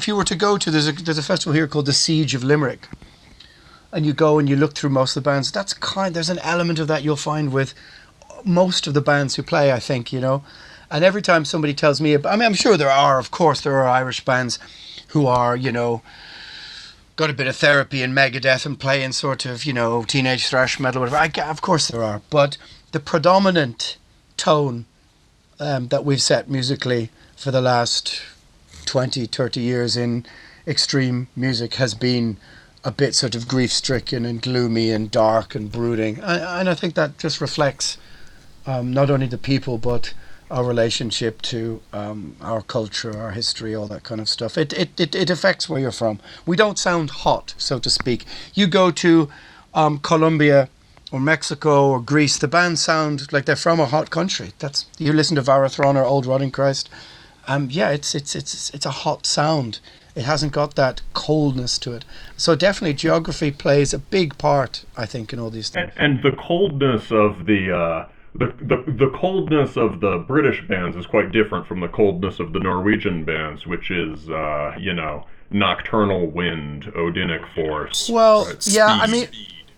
[0.00, 2.34] If you were to go to there's a there's a festival here called the Siege
[2.34, 2.88] of Limerick,
[3.92, 5.52] and you go and you look through most of the bands.
[5.52, 6.16] That's kind.
[6.16, 7.74] There's an element of that you'll find with
[8.42, 9.70] most of the bands who play.
[9.72, 10.42] I think you know,
[10.90, 13.18] and every time somebody tells me, I mean, I'm sure there are.
[13.18, 14.58] Of course, there are Irish bands
[15.08, 16.00] who are you know
[17.16, 20.80] got a bit of therapy in Megadeth and playing sort of you know teenage thrash
[20.80, 21.02] metal.
[21.02, 21.18] Whatever.
[21.18, 22.56] I, of course there are, but
[22.92, 23.98] the predominant
[24.38, 24.86] tone
[25.58, 28.22] um, that we've set musically for the last
[28.90, 30.26] 20, 30 years in
[30.66, 32.36] extreme music has been
[32.82, 36.18] a bit sort of grief stricken and gloomy and dark and brooding.
[36.18, 37.98] And, and I think that just reflects
[38.66, 40.12] um, not only the people but
[40.50, 44.58] our relationship to um, our culture, our history, all that kind of stuff.
[44.58, 46.18] It, it, it, it affects where you're from.
[46.44, 48.24] We don't sound hot, so to speak.
[48.54, 49.28] You go to
[49.72, 50.68] um, Colombia
[51.12, 54.50] or Mexico or Greece, the bands sound like they're from a hot country.
[54.58, 56.88] That's you listen to Varathron or Old Rotting Christ.
[57.46, 59.80] Um, yeah, it's it's it's it's a hot sound.
[60.14, 62.04] It hasn't got that coldness to it.
[62.36, 65.92] So definitely, geography plays a big part, I think, in all these things.
[65.96, 67.76] And, and the coldness of the.
[67.76, 72.38] Uh the, the the coldness of the British bands is quite different from the coldness
[72.38, 78.08] of the Norwegian bands, which is uh, you know nocturnal wind, Odinic force.
[78.08, 79.26] Well, right, yeah, I mean,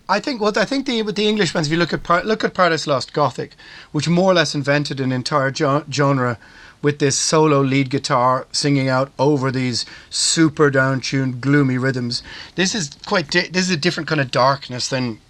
[0.08, 2.44] I think what I think the with the English bands, if you look at look
[2.44, 3.54] at Paradise Lost Gothic,
[3.92, 6.38] which more or less invented an entire jo- genre
[6.82, 12.22] with this solo lead guitar singing out over these super down tuned gloomy rhythms.
[12.56, 15.20] This is quite di- this is a different kind of darkness than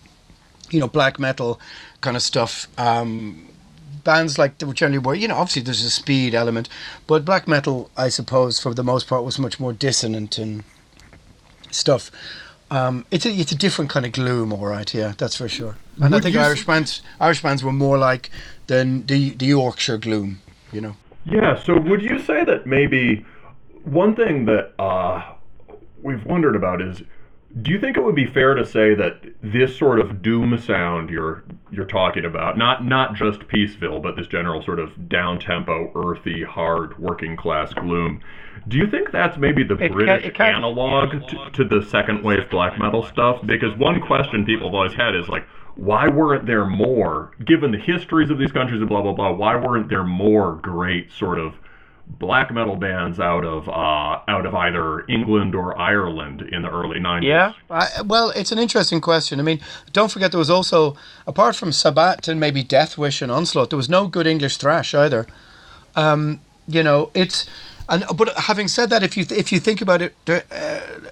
[0.70, 1.61] you know black metal
[2.00, 2.66] kind of stuff.
[2.78, 3.48] Um,
[4.05, 6.68] bands like which generally were you know obviously there's a speed element,
[7.07, 10.64] but black metal I suppose for the most part was much more dissonant and
[11.70, 12.11] stuff.
[12.70, 14.92] Um, it's a it's a different kind of gloom, all right.
[14.94, 15.76] Yeah, that's for sure.
[16.00, 18.30] And Would I think Irish bands Irish bands were more like
[18.66, 20.40] than the the Yorkshire gloom,
[20.72, 20.96] you know.
[21.24, 21.56] Yeah.
[21.56, 23.24] So would you say that maybe
[23.84, 25.34] one thing that uh,
[26.02, 27.02] we've wondered about is
[27.60, 31.10] do you think it would be fair to say that this sort of doom sound
[31.10, 35.92] you're you're talking about, not not just Peaceville, but this general sort of down tempo,
[35.94, 38.22] earthy, hard, working class gloom,
[38.68, 42.48] do you think that's maybe the it British can, analog to, to the second wave
[42.50, 43.40] black metal stuff?
[43.44, 45.46] Because one question people have always had is like,
[45.76, 49.32] why weren't there more, given the histories of these countries and blah blah blah?
[49.32, 51.54] Why weren't there more great sort of
[52.18, 57.00] black metal bands out of uh, out of either England or Ireland in the early
[57.00, 57.24] 90s?
[57.24, 59.40] Yeah, I, well, it's an interesting question.
[59.40, 59.60] I mean,
[59.92, 60.96] don't forget there was also,
[61.26, 65.26] apart from Sabbat and maybe Deathwish and Onslaught, there was no good English thrash either.
[65.96, 67.46] Um, you know, it's
[67.88, 70.40] and but having said that, if you th- if you think about it, uh,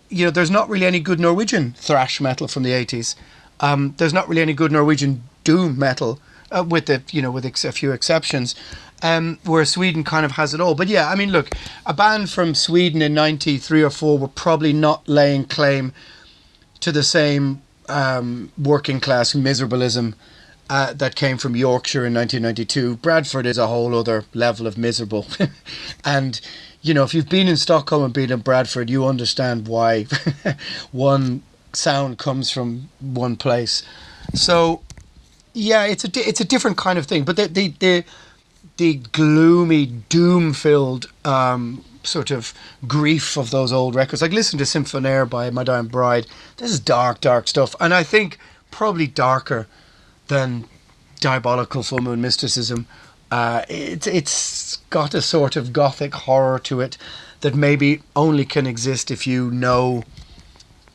[0.09, 3.15] you know, there's not really any good Norwegian thrash metal from the 80s.
[3.61, 6.19] Um, there's not really any good Norwegian doom metal,
[6.51, 8.55] uh, with the you know with ex- a few exceptions
[9.03, 10.75] um, where Sweden kind of has it all.
[10.75, 11.51] But yeah, I mean, look,
[11.87, 15.93] a band from Sweden in '93 or four were probably not laying claim
[16.81, 20.15] to the same um, working class miserableism
[20.69, 22.97] uh, that came from Yorkshire in 1992.
[22.97, 25.27] Bradford is a whole other level of miserable,
[26.05, 26.41] and
[26.83, 30.05] you know, if you've been in Stockholm and been in Bradford, you understand why
[30.93, 31.43] one
[31.73, 33.83] sound comes from one place.
[34.35, 34.83] So,
[35.53, 37.25] yeah, it's a it's a different kind of thing.
[37.25, 38.05] But the the the,
[38.77, 42.55] the gloomy, doom-filled um, sort of
[42.87, 44.23] grief of those old records.
[44.23, 46.27] Like listen to Symphonaire by My Dying Bride.
[46.57, 48.39] This is dark, dark stuff, and I think
[48.71, 49.67] probably darker
[50.29, 50.65] than
[51.21, 52.87] diabolical full moon mysticism.
[53.31, 56.97] Uh, it, it's got a sort of gothic horror to it
[57.43, 60.03] that maybe only can exist if you know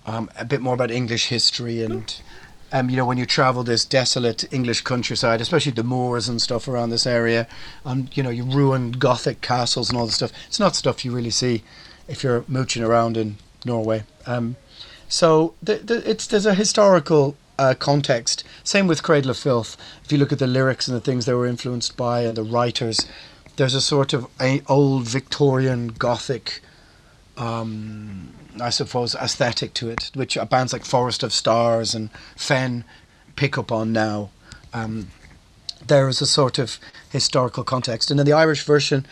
[0.06, 2.22] um, a bit more about English history and
[2.72, 6.68] um, you know, when you travel this desolate English countryside, especially the moors and stuff
[6.68, 7.48] around this area,
[7.86, 10.34] and you know, you ruined Gothic castles and all this stuff.
[10.48, 11.64] It's not stuff you really see
[12.10, 14.04] if you're mooching around in Norway.
[14.26, 14.58] Um,
[15.08, 18.44] so the, the, it's there's a historical uh, context.
[18.64, 19.78] Same with Cradle of Filth.
[20.04, 22.44] If you look at the lyrics and the things they were influenced by and the
[22.44, 23.08] writers,
[23.56, 26.62] there's a sort of a old Victorian Gothic
[27.38, 32.84] um, I suppose, aesthetic to it, which bands like Forest of Stars and Fen
[33.36, 34.30] pick up on now.
[34.74, 35.08] Um,
[35.88, 36.80] there is a sort of
[37.10, 39.06] historical context, and then the Irish version,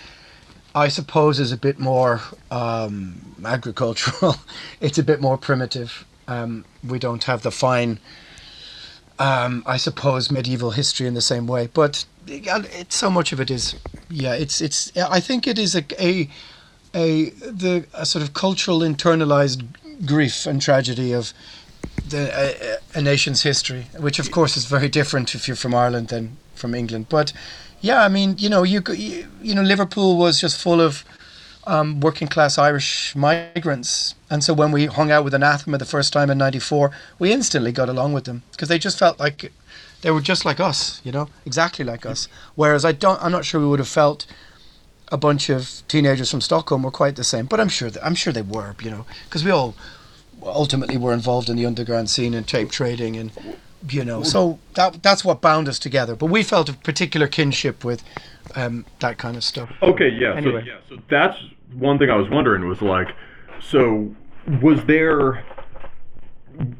[0.74, 2.22] I suppose, is a bit more
[2.52, 4.36] um, agricultural.
[4.82, 6.06] it's a bit more primitive.
[6.28, 8.00] Um, we don't have the fine,
[9.20, 13.52] um, I suppose, medieval history in the same way, but it, so much of it
[13.52, 13.76] is,
[14.10, 14.96] yeah, it's it's.
[14.98, 16.30] I think it is a, a
[16.94, 19.64] a the a sort of cultural internalized
[20.06, 21.34] grief and tragedy of
[22.08, 26.10] the a, a, nation's history, which of course is very different if you're from Ireland
[26.10, 27.08] than from England.
[27.10, 27.34] But
[27.82, 28.82] yeah, I mean, you know, you
[29.42, 31.04] you, know, Liverpool was just full of
[31.66, 34.16] um, working class Irish migrants.
[34.30, 37.72] And so when we hung out with Anathema the first time in '94, we instantly
[37.72, 39.52] got along with them because they just felt like
[40.02, 42.28] they were just like us, you know, exactly like us.
[42.56, 44.26] Whereas I don't, I'm not sure we would have felt
[45.14, 47.46] a bunch of teenagers from Stockholm were quite the same.
[47.46, 49.76] But I'm sure that I'm sure they were, you know, because we all
[50.42, 53.32] ultimately were involved in the underground scene and tape trading and
[53.88, 57.86] you know so that that's what bound us together but we felt a particular kinship
[57.86, 58.04] with
[58.56, 60.36] um, that kind of stuff Okay, yeah.
[60.36, 60.62] Anyway.
[60.62, 61.38] So, yeah, so that's
[61.74, 63.10] one thing I was wondering was like,
[63.60, 64.14] so
[64.62, 65.44] was there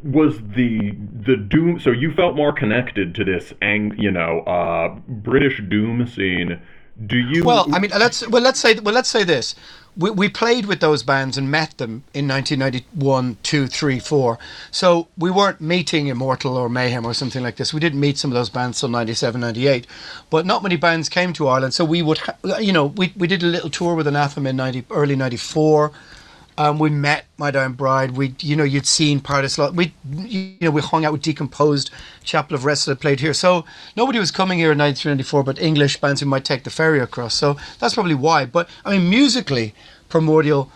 [0.04, 0.92] was the
[1.26, 1.80] the doom?
[1.80, 6.62] So you felt more connected to this, ang, you know, uh, British doom scene.
[6.98, 7.44] Do you?
[7.44, 9.56] well i mean let's well let's say well let's say this.
[9.96, 14.40] We, we played with those bands and met them in 1991 2 3 4
[14.72, 17.74] so we weren't meeting immortal or mayhem or something like this.
[17.74, 19.88] We didn't meet some of those bands till 97 98
[20.32, 21.74] but not many bands came to ireland.
[21.74, 24.56] So we would ha- you know we, we did a little tour with anathema in
[24.56, 25.92] 90 early 94
[26.58, 28.12] um, we met My Dying Bride.
[28.12, 29.76] We, you know, you'd seen Paradise Lost.
[29.76, 31.90] We, you know, we hung out with Decomposed,
[32.24, 33.34] Chapel of Rest that played here.
[33.34, 37.00] So nobody was coming here in 1994, but English bands who might take the ferry
[37.00, 37.34] across.
[37.34, 38.46] So that's probably why.
[38.46, 39.74] But I mean, musically,
[40.10, 40.72] Primordial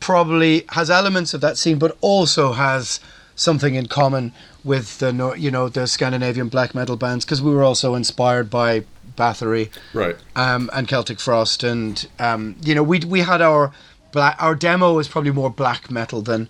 [0.00, 3.00] probably has elements of that scene, but also has
[3.34, 4.32] something in common
[4.64, 8.84] with the, you know, the Scandinavian black metal bands because we were also inspired by
[9.16, 10.16] Bathory right.
[10.36, 13.72] um, and Celtic Frost, and um, you know we we had our
[14.12, 16.48] black our demo is probably more black metal than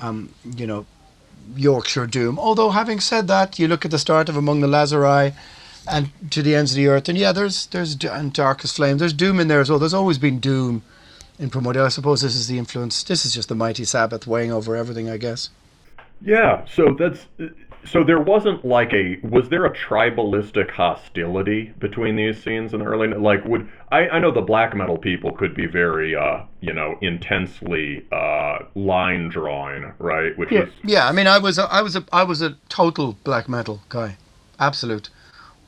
[0.00, 0.86] um, you know
[1.54, 2.38] Yorkshire Doom.
[2.38, 5.34] Although having said that, you look at the start of Among the Lazari
[5.88, 8.98] and to the ends of the earth, and yeah, there's there's and Darkest Flame.
[8.98, 9.78] There's Doom in there as well.
[9.78, 10.82] There's always been Doom
[11.38, 11.86] in Primordial.
[11.86, 13.02] I suppose this is the influence.
[13.02, 15.50] This is just the mighty Sabbath weighing over everything, I guess.
[16.20, 17.26] Yeah, so that's
[17.86, 22.86] so there wasn't like a was there a tribalistic hostility between these scenes in the
[22.86, 26.72] early like would I, I know the black metal people could be very uh you
[26.72, 31.82] know intensely uh line drawing right which was Yeah, I mean, I was a, I
[31.82, 34.16] was a I was a total black metal guy,
[34.58, 35.10] absolute.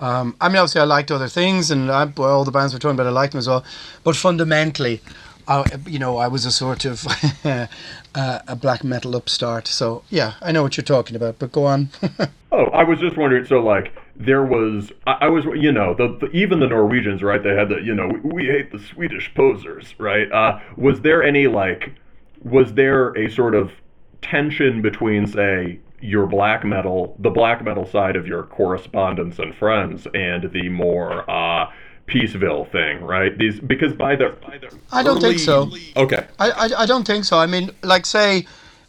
[0.00, 2.78] Um, I mean, obviously, I liked other things, and I, well, all the bands were
[2.78, 3.64] talking about, I liked them as well.
[4.04, 5.00] But fundamentally,
[5.48, 7.06] I, you know, I was a sort of
[7.44, 7.66] uh,
[8.14, 9.66] a black metal upstart.
[9.66, 11.38] So yeah, I know what you're talking about.
[11.38, 11.88] But go on.
[12.50, 13.44] Oh, I was just wondering.
[13.44, 17.42] So, like, there was, I, I was, you know, the, the even the Norwegians, right?
[17.42, 20.32] They had the, you know, we, we hate the Swedish posers, right?
[20.32, 21.92] Uh, was there any like,
[22.42, 23.70] was there a sort of
[24.22, 30.06] tension between, say, your black metal, the black metal side of your correspondents and friends,
[30.14, 31.70] and the more uh,
[32.08, 33.36] Peaceville thing, right?
[33.36, 35.70] These because by the, by the I don't think so.
[35.96, 36.26] Okay.
[36.38, 37.38] I, I, I don't think so.
[37.38, 38.46] I mean, like, say,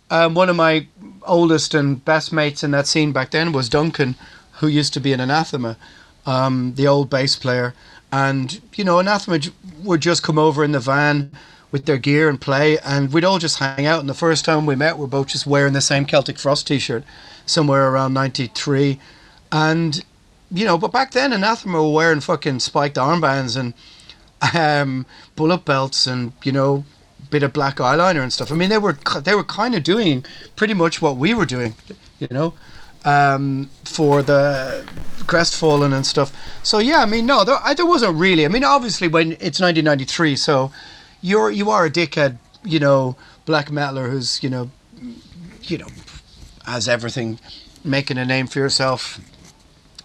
[0.10, 0.88] um, one of my
[1.24, 4.16] oldest and best mates in that scene back then was Duncan,
[4.54, 5.78] who used to be an Anathema,
[6.26, 7.74] um, the old bass player.
[8.12, 9.52] And, you know, Anathema j-
[9.84, 11.32] would just come over in the van
[11.72, 14.00] with their gear and play, and we'd all just hang out.
[14.00, 16.80] And the first time we met, we're both just wearing the same Celtic Frost t
[16.80, 17.04] shirt
[17.46, 19.00] somewhere around 93.
[19.52, 20.04] And,
[20.52, 23.74] you know, but back then, Anathema were wearing fucking spiked armbands and
[24.56, 26.86] um, bullet belts and, you know,
[27.30, 28.52] bit of black eyeliner and stuff.
[28.52, 30.26] I mean, they were they were kind of doing
[30.56, 31.76] pretty much what we were doing,
[32.20, 32.54] you know,
[33.06, 34.88] um, for the
[35.28, 36.36] crestfallen and stuff.
[36.64, 38.46] So yeah, I mean, no, there, I, there wasn't really.
[38.46, 40.72] I mean, obviously, when it's 1993, so
[41.22, 44.72] you're you are a dickhead, you know, black metaler who's you know,
[45.64, 45.88] you know,
[46.66, 47.40] has everything,
[47.84, 49.20] making a name for yourself,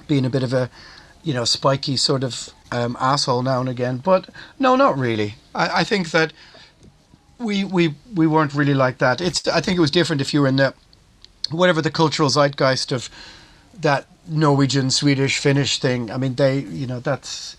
[0.06, 0.70] being a bit of a,
[1.22, 3.98] you know, spiky sort of um, asshole now and again.
[3.98, 4.28] But
[4.58, 5.36] no, not really.
[5.54, 6.32] I, I think that
[7.38, 9.20] we we we weren't really like that.
[9.20, 10.74] It's I think it was different if you were in the
[11.50, 13.10] whatever the cultural zeitgeist of
[13.80, 16.10] that Norwegian, Swedish, Finnish thing.
[16.10, 17.56] I mean, they you know that's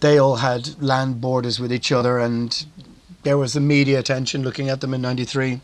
[0.00, 2.66] they all had land borders with each other, and
[3.22, 5.60] there was the media attention looking at them in '93,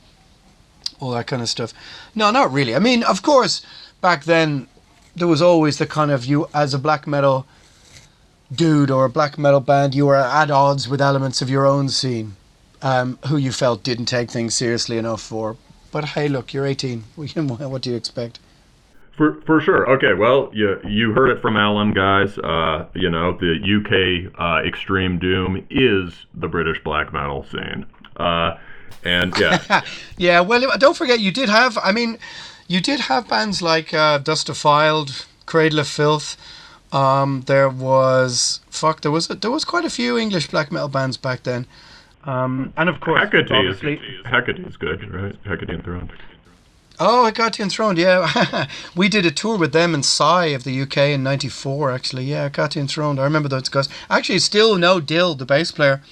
[1.01, 1.73] all that kind of stuff.
[2.15, 2.75] No, not really.
[2.75, 3.65] I mean, of course,
[4.01, 4.69] back then
[5.17, 7.47] there was always the kind of you as a black metal
[8.55, 11.89] dude or a black metal band, you were at odds with elements of your own
[11.89, 12.37] scene
[12.83, 15.57] um, who you felt didn't take things seriously enough for.
[15.91, 17.05] But hey, look, you're 18.
[17.17, 18.39] What do you expect?
[19.17, 19.89] For for sure.
[19.93, 20.13] Okay.
[20.13, 22.37] Well, you you heard it from Alan, guys.
[22.37, 27.87] Uh, you know the UK uh, extreme doom is the British black metal scene.
[28.17, 28.59] Uh,
[29.05, 29.83] and yeah,
[30.19, 32.19] Yeah, well, don't forget, you did have, I mean,
[32.69, 36.37] you did have bands like uh, Thus Defiled, Cradle of Filth.
[36.93, 41.17] Um, there was, fuck, there was there was quite a few English black metal bands
[41.17, 41.67] back then.
[42.25, 43.81] Um, and of course, Hecate is
[44.25, 45.37] Hecate is good, right?
[45.45, 46.13] Hecate enthroned.
[46.99, 47.99] Oh, I got you enthroned.
[47.99, 51.93] Yeah, we did a tour with them in Psy of the UK in '94.
[51.93, 53.21] Actually, yeah, you enthroned.
[53.21, 53.89] I remember those guys.
[54.09, 56.03] Actually, still no Dill, the bass player,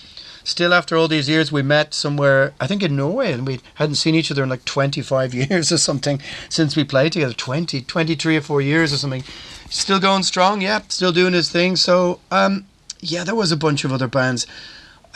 [0.44, 3.96] still after all these years, we met somewhere, I think in Norway, and we hadn't
[3.96, 8.36] seen each other in like 25 years or something since we played together 20, 23
[8.36, 9.24] or four years or something.
[9.70, 11.74] Still going strong, yeah, still doing his thing.
[11.74, 12.66] So, um,
[13.00, 14.46] yeah, there was a bunch of other bands.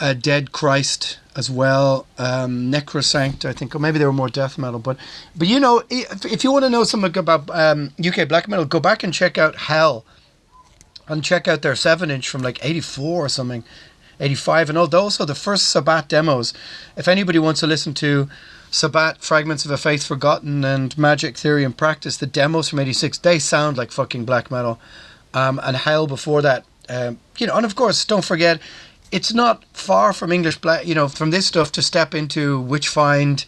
[0.01, 4.57] Uh, Dead Christ as well, um, Necrosanct, I think, or maybe they were more death
[4.57, 4.79] metal.
[4.79, 4.97] But,
[5.35, 8.65] but you know, if, if you want to know something about um, UK black metal,
[8.65, 10.05] go back and check out Hell,
[11.07, 13.63] and check out their seven inch from like '84 or something,
[14.19, 16.53] '85, and also the first Sabbat demos.
[16.97, 18.29] If anybody wants to listen to
[18.71, 23.17] Sabbat, Fragments of a Faith Forgotten, and Magic Theory and Practice, the demos from '86,
[23.19, 24.79] they sound like fucking black metal.
[25.33, 28.59] Um, and Hell before that, um, you know, and of course, don't forget
[29.11, 33.45] it's not far from English black, you know, from this stuff to step into Witchfynde,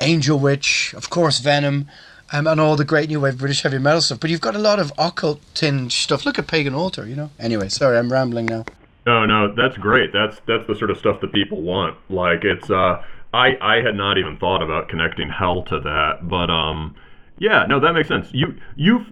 [0.00, 1.88] Angel Witch, of course, Venom,
[2.32, 4.20] um, and all the great new wave British heavy metal stuff.
[4.20, 6.24] But you've got a lot of occult tinge stuff.
[6.24, 7.30] Look at Pagan Altar, you know.
[7.38, 8.64] Anyway, sorry, I'm rambling now.
[9.08, 10.12] No, no, that's great.
[10.12, 11.96] That's that's the sort of stuff that people want.
[12.10, 13.02] Like it's, uh,
[13.32, 16.94] I I had not even thought about connecting hell to that, but um,
[17.38, 18.28] yeah, no, that makes sense.
[18.34, 19.06] You you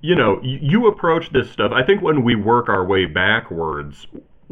[0.00, 1.70] you know you approach this stuff.
[1.70, 4.06] I think when we work our way backwards,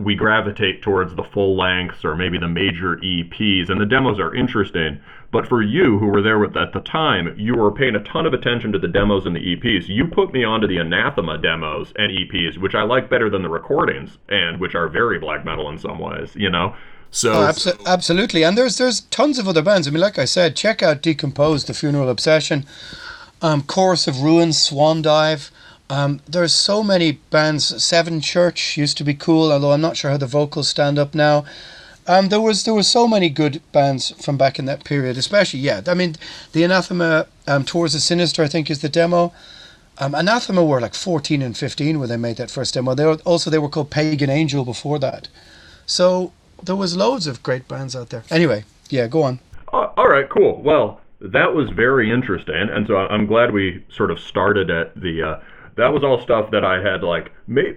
[0.04, 4.34] we gravitate towards the full lengths or maybe the major EPs, and the demos are
[4.34, 5.00] interesting.
[5.32, 8.26] But for you, who were there with, at the time, you were paying a ton
[8.26, 9.88] of attention to the demos and the EPs.
[9.88, 13.48] You put me onto the Anathema demos and EPs, which I like better than the
[13.48, 16.34] recordings, and which are very black metal in some ways.
[16.34, 16.74] You know.
[17.12, 19.86] So oh, abso- absolutely, and there's there's tons of other bands.
[19.86, 22.66] I mean, like I said, check out Decomposed, The Funeral Obsession,
[23.42, 25.50] um, Chorus of Ruins, Swan Dive.
[25.90, 27.82] Um, there's so many bands.
[27.82, 31.14] Seven Church used to be cool, although I'm not sure how the vocals stand up
[31.14, 31.44] now.
[32.06, 35.60] Um, there was there was so many good bands from back in that period, especially
[35.60, 35.82] yeah.
[35.86, 36.14] I mean,
[36.52, 39.32] the Anathema um, Tours of Sinister, I think, is the demo.
[39.98, 42.94] Um, Anathema were like 14 and 15 when they made that first demo.
[42.94, 45.28] They were, also they were called Pagan Angel before that.
[45.84, 46.32] So
[46.62, 48.22] there was loads of great bands out there.
[48.30, 49.40] Anyway, yeah, go on.
[49.72, 50.62] Uh, all right, cool.
[50.62, 55.22] Well, that was very interesting, and so I'm glad we sort of started at the.
[55.22, 55.40] Uh,
[55.80, 57.74] that was all stuff that I had like may,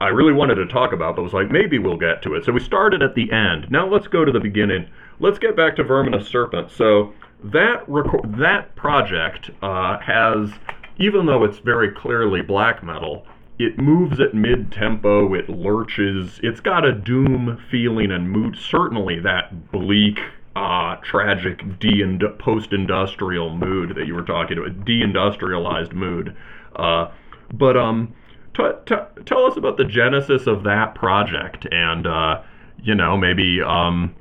[0.00, 2.44] I really wanted to talk about, but was like maybe we'll get to it.
[2.44, 3.70] So we started at the end.
[3.70, 4.88] Now let's go to the beginning.
[5.20, 6.70] Let's get back to Verminous Serpent.
[6.70, 10.50] So that record that project uh, has,
[10.98, 13.26] even though it's very clearly black metal,
[13.58, 15.32] it moves at mid tempo.
[15.34, 16.38] It lurches.
[16.42, 18.56] It's got a doom feeling and mood.
[18.58, 20.20] Certainly that bleak
[20.54, 26.34] uh, tragic de post-industrial mood that you were talking about, deindustrialized mood.
[26.74, 27.08] Uh,
[27.52, 28.14] but um,
[28.54, 32.42] t- t- tell us about the genesis of that project, and uh,
[32.82, 34.14] you know maybe um,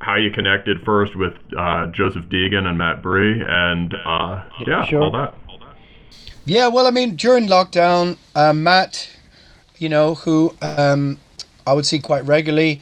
[0.00, 5.02] how you connected first with uh, Joseph Deegan and Matt Bree, and uh, yeah, sure.
[5.02, 5.34] all that.
[6.44, 9.10] Yeah, well, I mean, during lockdown, uh, Matt,
[9.78, 11.18] you know, who um,
[11.66, 12.80] I would see quite regularly,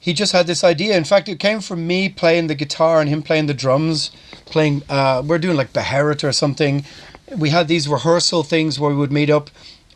[0.00, 0.96] he just had this idea.
[0.96, 4.10] In fact, it came from me playing the guitar and him playing the drums,
[4.44, 4.82] playing.
[4.88, 6.84] Uh, we're doing like Beherit or something,
[7.36, 9.50] we had these rehearsal things where we would meet up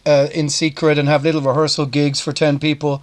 [0.06, 3.02] uh, in secret and have little rehearsal gigs for 10 people.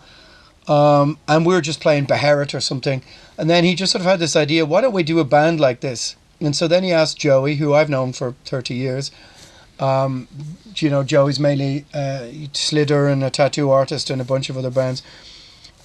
[0.67, 3.01] Um, and we were just playing Beherit or something.
[3.37, 5.59] And then he just sort of had this idea why don't we do a band
[5.59, 6.15] like this?
[6.41, 9.11] And so then he asked Joey, who I've known for 30 years.
[9.79, 10.27] Um,
[10.75, 14.69] you know, Joey's mainly uh, Slither and a tattoo artist and a bunch of other
[14.69, 15.01] bands.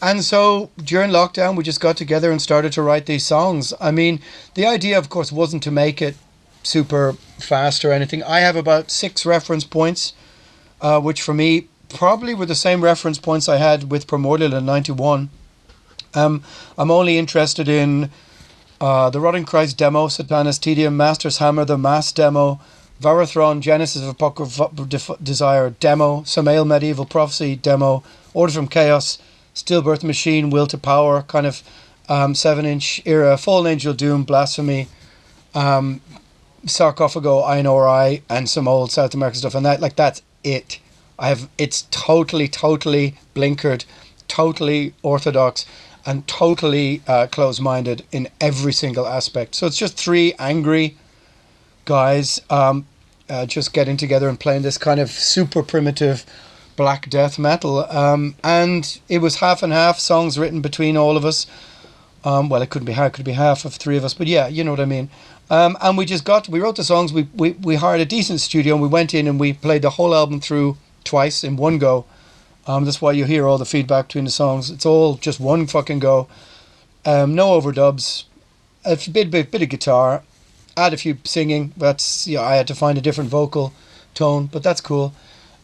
[0.01, 3.73] And so during lockdown, we just got together and started to write these songs.
[3.81, 4.21] I mean,
[4.55, 6.17] the idea, of course, wasn't to make it
[6.63, 8.23] super fast or anything.
[8.23, 10.13] I have about six reference points,
[10.81, 14.65] uh, which for me probably were the same reference points I had with Primordial in
[14.65, 15.31] 91.
[16.15, 16.43] Um,
[16.79, 18.11] I'm only interested in
[18.81, 22.61] uh, the Rotting Christ demo, Satanas Tedium, Master's Hammer, the Mass demo,
[23.01, 24.73] Varathron, Genesis of Apocryphal
[25.23, 28.03] Desire demo, Samael Medieval Prophecy demo,
[28.35, 29.19] Order from Chaos,
[29.55, 31.63] Stillbirth Machine, Will to Power, kind of
[32.09, 34.89] um, 7 inch era, Fallen Angel Doom, Blasphemy,
[35.55, 36.01] um,
[36.67, 40.79] sarcophago I and some old South American stuff and that like that's it.
[41.19, 43.85] I have it's totally totally blinkered,
[44.29, 45.67] totally orthodox,
[46.05, 49.55] and totally uh, close-minded in every single aspect.
[49.55, 50.97] So it's just three angry
[51.85, 52.87] guys um,
[53.29, 56.25] uh, just getting together and playing this kind of super primitive
[56.77, 57.85] black death metal.
[57.91, 61.47] Um, and it was half and half songs written between all of us.
[62.25, 64.29] Um, well, it couldn't be half, it could be half of three of us, but
[64.29, 65.11] yeah, you know what I mean.
[65.53, 68.41] Um, and we just got, we wrote the songs, we, we, we hired a decent
[68.41, 71.77] studio and we went in and we played the whole album through twice in one
[71.77, 72.07] go.
[72.67, 74.71] Um, that's why you hear all the feedback between the songs.
[74.71, 76.27] It's all just one fucking go.
[77.05, 78.25] Um, no overdubs,
[78.87, 80.23] a bit, bit, bit of guitar,
[80.75, 81.75] add a few singing.
[81.77, 83.75] That's, yeah, I had to find a different vocal
[84.15, 85.13] tone, but that's cool.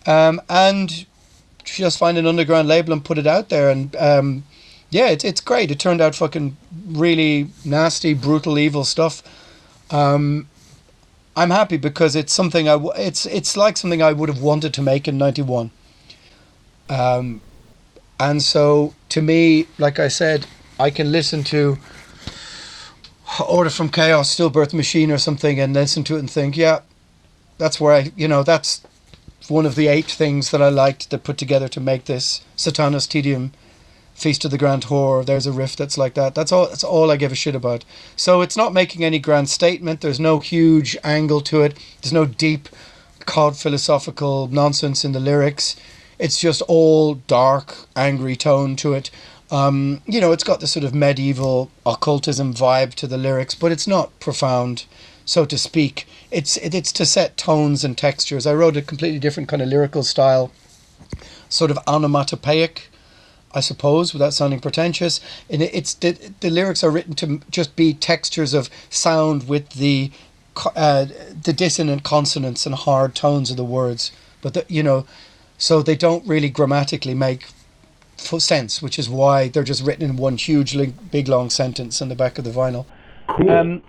[0.07, 1.07] Um, and
[1.65, 3.71] just find an underground label and put it out there.
[3.71, 4.45] And um,
[4.91, 5.71] yeah, it's it's great.
[5.71, 9.23] It turned out fucking really nasty, brutal, evil stuff.
[9.91, 10.49] Um,
[11.37, 14.75] I'm happy because it's something I w- it's it's like something I would have wanted
[14.75, 15.71] to make in '91.
[16.91, 17.41] Um,
[18.19, 20.47] and so to me, like I said,
[20.81, 21.79] I can listen to
[23.47, 26.81] Order from Chaos, Stillbirth Machine, or something, and listen to it and think, yeah,
[27.59, 28.83] that's where I, you know, that's
[29.49, 33.09] one of the eight things that I liked that put together to make this Satanas
[33.09, 33.53] Tedium
[34.19, 35.25] Feast of the Grand Whore.
[35.25, 36.35] There's a riff that's like that.
[36.35, 36.67] That's all.
[36.69, 37.85] That's all I give a shit about.
[38.17, 40.01] So it's not making any grand statement.
[40.01, 41.79] There's no huge angle to it.
[42.03, 42.69] There's no deep,
[43.27, 45.77] cod philosophical nonsense in the lyrics.
[46.19, 49.11] It's just all dark, angry tone to it.
[49.51, 53.73] Um, you know, it's got the sort of medieval occultism vibe to the lyrics, but
[53.73, 54.85] it's not profound,
[55.25, 56.07] so to speak.
[56.31, 58.47] It's it, it's to set tones and textures.
[58.47, 60.51] I wrote a completely different kind of lyrical style,
[61.49, 62.88] sort of onomatopoeic,
[63.59, 65.21] I suppose, without sounding pretentious.
[65.51, 69.67] And it, it's the, the lyrics are written to just be textures of sound with
[69.71, 70.11] the
[70.75, 71.07] uh,
[71.47, 74.13] the dissonant consonants and hard tones of the words.
[74.43, 75.07] But the, you know,
[75.57, 77.43] so they don't really grammatically make
[78.17, 80.77] sense, which is why they're just written in one huge,
[81.11, 82.85] big, long sentence on the back of the vinyl.
[83.29, 83.51] Cool.
[83.51, 83.83] Um,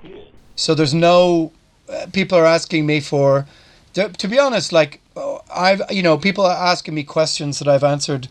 [0.55, 1.51] so there's no.
[1.87, 3.45] Uh, people are asking me for.
[3.93, 7.67] To, to be honest, like uh, I've, you know, people are asking me questions that
[7.67, 8.27] I've answered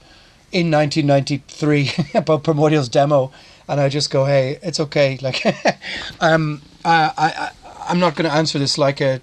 [0.53, 3.31] in 1993 about Primordial's demo,
[3.69, 5.45] and I just go, "Hey, it's okay." Like,
[6.21, 7.51] um, I, I,
[7.89, 9.21] I'm not going to answer this like a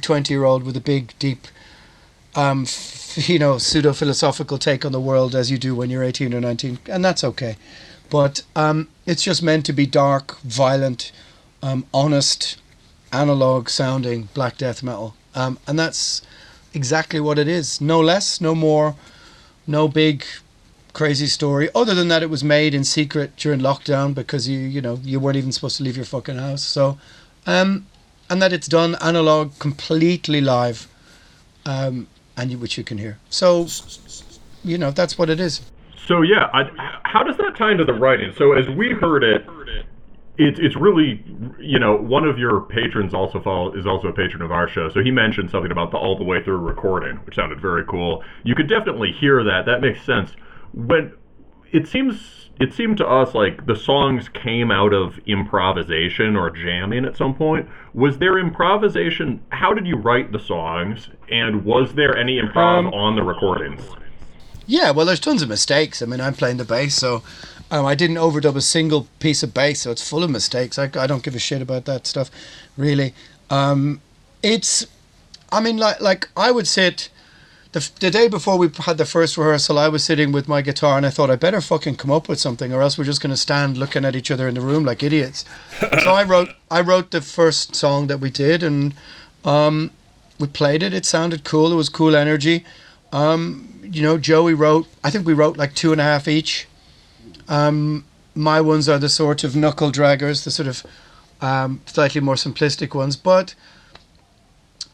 [0.00, 1.46] 20 year old with a big, deep,
[2.34, 6.02] um, f- you know, pseudo philosophical take on the world as you do when you're
[6.02, 7.56] 18 or 19, and that's okay.
[8.10, 11.12] But um, it's just meant to be dark, violent,
[11.62, 12.58] um, honest,
[13.12, 16.22] analog sounding black death metal, um, and that's
[16.74, 17.80] exactly what it is.
[17.80, 18.94] No less, no more,
[19.66, 20.24] no big
[20.92, 21.68] crazy story.
[21.74, 25.20] Other than that, it was made in secret during lockdown because you you know you
[25.20, 26.62] weren't even supposed to leave your fucking house.
[26.62, 26.98] So,
[27.46, 27.86] um,
[28.28, 30.88] and that it's done analog, completely live,
[31.66, 33.18] um, and you, which you can hear.
[33.30, 33.66] So,
[34.64, 35.62] you know that's what it is.
[36.06, 36.64] So yeah, I,
[37.04, 38.32] how does that tie into the writing?
[38.36, 39.46] So as we heard it,
[40.38, 41.22] it's it's really
[41.60, 44.88] you know one of your patrons also follow, is also a patron of our show.
[44.88, 48.22] So he mentioned something about the all the way through recording, which sounded very cool.
[48.42, 49.66] You could definitely hear that.
[49.66, 50.32] That makes sense.
[50.72, 51.12] When
[51.72, 57.04] it seems it seemed to us like the songs came out of improvisation or jamming
[57.04, 57.68] at some point.
[57.94, 59.42] Was there improvisation?
[59.48, 61.08] How did you write the songs?
[61.30, 63.82] And was there any improv um, on the recordings?
[64.66, 66.02] Yeah, well, there's tons of mistakes.
[66.02, 67.22] I mean, I'm playing the bass, so
[67.70, 70.78] um, I didn't overdub a single piece of bass, so it's full of mistakes.
[70.78, 72.30] I, I don't give a shit about that stuff,
[72.76, 73.12] really.
[73.50, 74.00] Um,
[74.42, 74.86] it's,
[75.50, 77.08] I mean, like like I would sit
[77.72, 80.98] the, the day before we had the first rehearsal, I was sitting with my guitar
[80.98, 83.30] and I thought I better fucking come up with something, or else we're just going
[83.30, 85.46] to stand looking at each other in the room like idiots.
[85.80, 88.94] so I wrote I wrote the first song that we did, and
[89.44, 89.90] um,
[90.38, 90.92] we played it.
[90.92, 91.72] It sounded cool.
[91.72, 92.64] It was cool energy.
[93.10, 94.86] Um, you know, Joey wrote.
[95.02, 96.68] I think we wrote like two and a half each.
[97.48, 98.04] Um,
[98.34, 100.86] my ones are the sort of knuckle draggers, the sort of
[101.40, 103.54] um, slightly more simplistic ones, but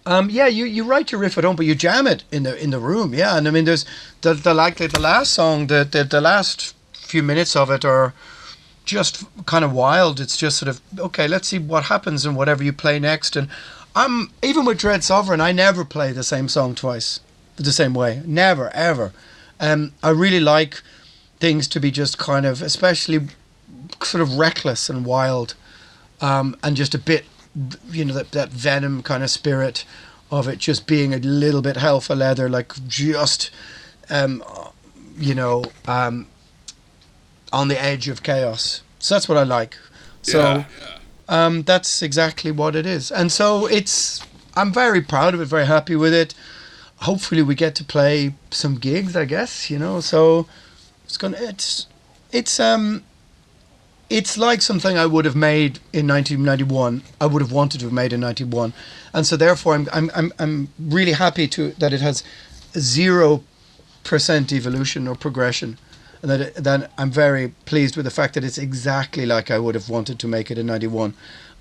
[0.08, 2.60] um, yeah, you, you write your riff at home, but you jam it in the
[2.62, 3.12] in the room.
[3.12, 3.84] Yeah, and I mean, there's
[4.22, 7.84] the the like the, the last song, the, the the last few minutes of it
[7.84, 8.14] are
[8.86, 10.18] just kind of wild.
[10.18, 11.28] It's just sort of okay.
[11.28, 13.36] Let's see what happens and whatever you play next.
[13.36, 13.48] And
[13.94, 17.20] I'm even with Dread Sovereign, I never play the same song twice,
[17.56, 18.22] the same way.
[18.24, 19.12] Never ever.
[19.60, 20.80] Um, I really like
[21.38, 23.28] things to be just kind of, especially
[24.02, 25.52] sort of reckless and wild,
[26.22, 27.26] um, and just a bit
[27.90, 29.84] you know that that venom kind of spirit
[30.30, 33.50] of it just being a little bit hell for leather, like just
[34.10, 34.44] um,
[35.16, 36.26] you know um,
[37.52, 38.82] on the edge of chaos.
[38.98, 39.76] So that's what I like.
[40.22, 40.98] So yeah, yeah.
[41.28, 44.24] Um, that's exactly what it is, and so it's.
[44.56, 46.34] I'm very proud of it, very happy with it.
[47.02, 49.14] Hopefully, we get to play some gigs.
[49.14, 50.00] I guess you know.
[50.00, 50.46] So
[51.04, 51.36] it's gonna.
[51.40, 51.86] It's
[52.32, 53.04] it's um
[54.10, 57.02] it's like something I would have made in 1991.
[57.20, 58.72] I would have wanted to have made in 91,
[59.12, 62.22] and so therefore I'm I'm I'm, I'm really happy to that it has
[62.76, 63.42] zero
[64.04, 65.78] percent evolution or progression,
[66.22, 69.58] and that it, that I'm very pleased with the fact that it's exactly like I
[69.58, 71.14] would have wanted to make it in 91,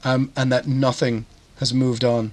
[0.04, 1.26] um, and that nothing
[1.60, 2.32] has moved on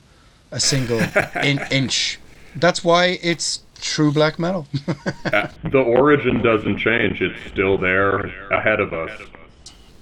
[0.53, 1.01] a single
[1.43, 2.21] in, inch.
[2.55, 4.69] That's why it's true black metal.
[4.85, 8.21] the origin doesn't change; it's still there
[8.53, 9.11] ahead of us.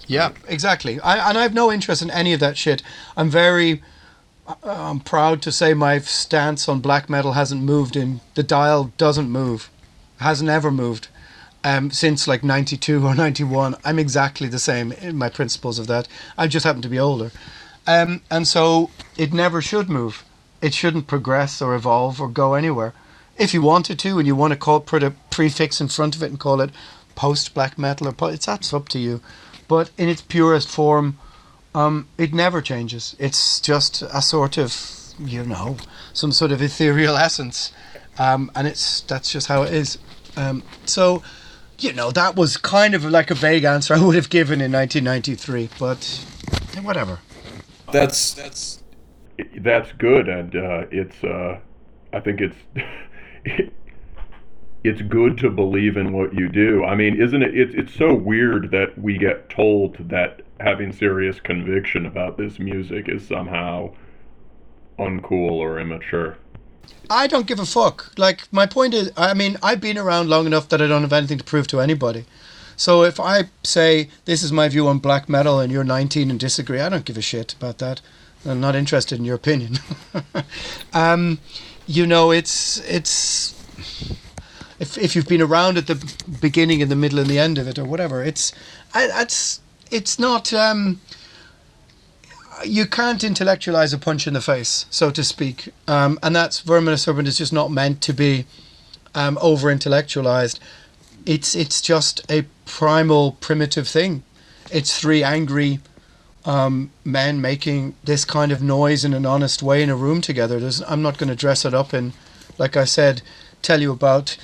[0.07, 1.01] Yeah, exactly.
[1.01, 2.83] I, and I have no interest in any of that shit.
[3.17, 3.83] I'm very,
[4.47, 8.93] uh, I'm proud to say my stance on black metal hasn't moved in, the dial
[8.99, 9.71] doesn't move,
[10.19, 11.09] hasn't ever moved.
[11.65, 13.77] um, since like 92 or 91.
[13.85, 16.09] I'm exactly the same in my principles of that.
[16.37, 17.31] I just happen to be older.
[17.87, 20.25] Um, and so it never should move.
[20.61, 22.95] It shouldn't progress or evolve or go anywhere.
[23.39, 26.23] If you wanted to and you want to call put a prefix in front of
[26.23, 26.71] it and call it
[27.15, 29.21] post black metal or po- it's that's up to you.
[29.69, 31.19] But in its purest form,
[31.75, 33.17] um, it never changes.
[33.19, 34.75] It's just a sort of
[35.19, 35.77] you know
[36.13, 37.73] some sort of ethereal essence,
[38.19, 39.99] um, and it's that's just how it is.
[40.37, 41.23] Um, so
[41.83, 44.73] you know, that was kind of like a vague answer I would have given in
[44.73, 46.25] 1993, but
[46.83, 47.19] whatever.
[47.91, 48.83] That's that's
[49.59, 51.23] that's good, and uh, it's.
[51.23, 51.59] Uh,
[52.13, 52.57] I think it's.
[54.85, 56.85] it's good to believe in what you do.
[56.85, 57.57] I mean, isn't it?
[57.57, 63.09] It's it's so weird that we get told that having serious conviction about this music
[63.09, 63.95] is somehow
[64.99, 66.37] uncool or immature.
[67.09, 68.13] I don't give a fuck.
[68.17, 71.13] Like my point is, I mean, I've been around long enough that I don't have
[71.13, 72.25] anything to prove to anybody.
[72.77, 76.41] So if I say this is my view on black metal and you're 19 and
[76.41, 78.01] disagree, I don't give a shit about that.
[78.45, 79.79] I'm not interested in your opinion.
[80.93, 81.39] um,
[81.87, 83.62] you know, it's it's
[84.79, 85.97] if if you've been around at the
[86.41, 88.53] beginning and the middle and the end of it or whatever, it's
[88.95, 89.61] it's
[89.91, 90.53] it's not.
[90.53, 91.01] Um,
[92.65, 95.71] you can't intellectualize a punch in the face, so to speak.
[95.89, 98.47] Um, and that's Verminous Serpent is just not meant to be
[99.15, 100.61] um, over intellectualized.
[101.27, 104.23] It's it's just a primal, primitive thing.
[104.71, 105.81] It's three angry
[106.45, 110.59] um, men making this kind of noise in an honest way in a room together.
[110.59, 112.13] There's, I'm not going to dress it up in,
[112.59, 113.23] like I said,
[113.61, 114.37] tell you about.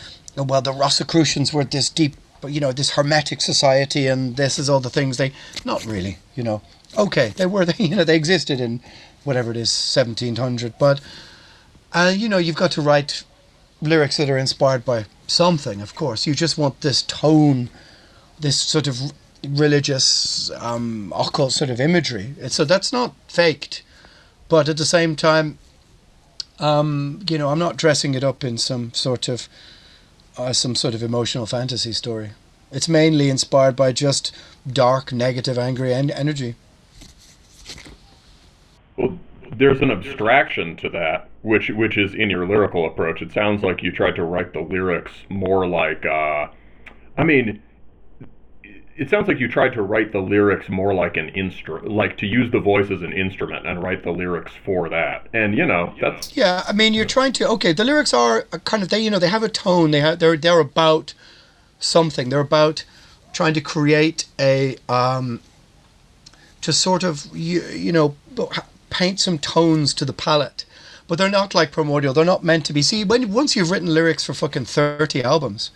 [0.45, 2.17] Well, the Rosicrucians were this deep,
[2.47, 5.33] you know, this hermetic society, and this is all the things they.
[5.65, 6.63] Not really, you know
[6.97, 8.81] okay, they were, they, you know, they existed in
[9.25, 10.75] whatever it is, 1700.
[10.79, 11.01] But,
[11.93, 13.25] uh, you know, you've got to write
[13.81, 16.27] lyrics that are inspired by something, of course.
[16.27, 17.71] You just want this tone,
[18.39, 19.13] this sort of
[19.47, 22.35] religious, um, occult sort of imagery.
[22.49, 23.83] So that's not faked.
[24.49, 25.59] But at the same time,
[26.59, 29.49] um, you know, I'm not dressing it up in some sort of
[30.39, 32.31] uh, some sort of emotional fantasy story.
[32.71, 34.35] It's mainly inspired by just
[34.71, 36.55] dark, negative, angry en- energy.
[38.97, 39.19] Well,
[39.57, 43.23] there's an abstraction to that, which which is in your lyrical approach.
[43.23, 46.49] It sounds like you tried to write the lyrics more like, uh,
[47.17, 47.63] I mean,
[48.99, 52.27] it sounds like you tried to write the lyrics more like an instrument, like to
[52.27, 55.29] use the voice as an instrument and write the lyrics for that.
[55.33, 56.65] And you know, that's yeah.
[56.67, 57.73] I mean, you're trying to okay.
[57.73, 59.93] The lyrics are kind of they, you know, they have a tone.
[59.93, 61.15] They have they're they're about
[61.79, 62.29] something.
[62.29, 62.85] They're about
[63.33, 65.41] trying to create a um,
[66.61, 68.17] to sort of you, you know
[68.91, 70.65] paint some tones to the palette.
[71.07, 72.13] But they're not like primordial.
[72.13, 72.83] They're not meant to be.
[72.83, 75.71] See, when once you've written lyrics for fucking 30 albums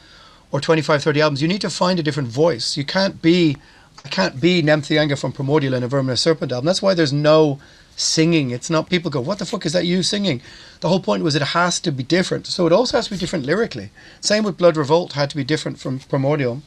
[0.53, 2.77] or 25, 30 albums, you need to find a different voice.
[2.77, 3.57] You can't be,
[4.05, 6.67] I can't be Nemtheanga from Primordial in a Verminous Serpent album.
[6.67, 7.59] That's why there's no
[7.97, 8.51] singing.
[8.51, 10.43] It's not people go, what the fuck is that you singing?
[10.81, 12.47] The whole point was it has to be different.
[12.47, 13.91] So it also has to be different lyrically.
[14.21, 16.63] Same with Blood Revolt had to be different from Primordial.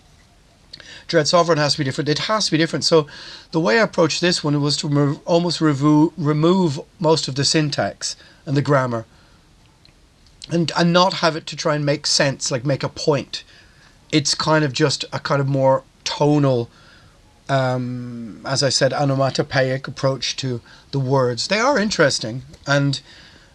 [1.08, 2.10] Dread Sovereign has to be different.
[2.10, 2.84] It has to be different.
[2.84, 3.06] So
[3.52, 8.16] the way I approached this one was to almost revo- remove most of the syntax
[8.46, 9.06] and the grammar
[10.50, 13.44] and, and not have it to try and make sense, like make a point.
[14.12, 16.70] It's kind of just a kind of more tonal,
[17.50, 21.48] um, as I said, onomatopoeic approach to the words.
[21.48, 23.02] They are interesting and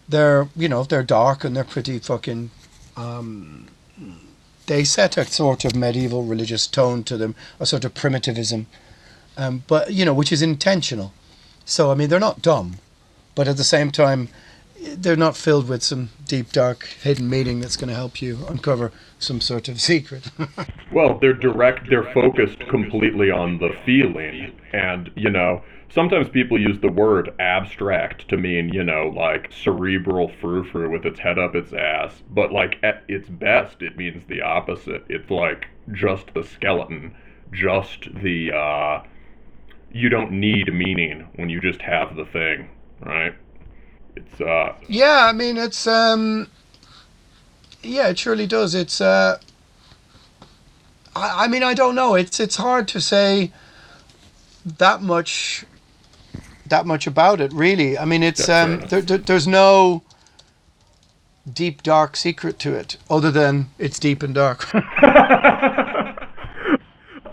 [0.07, 2.51] they're, you know, they're dark and they're pretty fucking
[2.97, 3.67] um,
[4.67, 8.67] they set a sort of medieval religious tone to them, a sort of primitivism,
[9.37, 11.13] um, but you know, which is intentional.
[11.65, 12.75] So I mean, they're not dumb,
[13.35, 14.29] but at the same time,
[14.81, 18.91] they're not filled with some deep, dark, hidden meaning that's going to help you uncover
[19.19, 20.31] some sort of secret.
[20.91, 21.89] well, they're direct.
[21.89, 25.63] They're focused completely on the feeling, and you know,
[25.93, 31.19] sometimes people use the word abstract to mean, you know, like cerebral frou-frou with its
[31.19, 32.23] head up its ass.
[32.29, 35.05] But like at its best, it means the opposite.
[35.09, 37.15] It's like just the skeleton,
[37.51, 39.03] just the, uh,
[39.91, 42.69] you don't need meaning when you just have the thing,
[43.01, 43.35] right?
[44.15, 44.73] It's, uh.
[44.87, 46.47] Yeah, I mean, it's, um,
[47.83, 48.75] yeah, it surely does.
[48.75, 49.39] It's, uh,
[51.15, 52.15] I, I mean, I don't know.
[52.15, 53.51] It's, it's hard to say
[54.65, 55.65] that much
[56.71, 57.97] that much about it, really.
[57.97, 60.03] I mean, it's um, there, there, there's no
[61.51, 64.73] deep dark secret to it, other than it's deep and dark.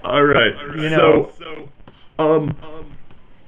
[0.04, 0.54] All right.
[0.76, 1.68] You know, so,
[2.18, 2.56] so um,